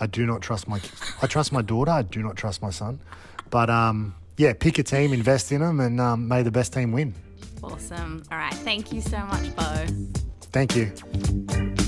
I 0.00 0.06
do 0.06 0.26
not 0.26 0.40
trust 0.42 0.68
my. 0.68 0.80
I 1.22 1.26
trust 1.26 1.52
my 1.52 1.62
daughter. 1.62 1.90
I 1.90 2.02
do 2.02 2.22
not 2.22 2.36
trust 2.36 2.62
my 2.62 2.70
son. 2.70 3.00
But 3.50 3.70
um, 3.70 4.14
yeah, 4.36 4.52
pick 4.52 4.78
a 4.78 4.82
team, 4.82 5.12
invest 5.12 5.52
in 5.52 5.60
them, 5.60 5.80
and 5.80 6.00
um, 6.00 6.28
may 6.28 6.42
the 6.42 6.50
best 6.50 6.72
team 6.72 6.92
win. 6.92 7.14
Awesome. 7.62 8.22
All 8.30 8.38
right. 8.38 8.54
Thank 8.54 8.92
you 8.92 9.00
so 9.00 9.18
much, 9.18 9.54
Beau. 9.56 9.86
Thank 10.52 10.76
you. 10.76 11.87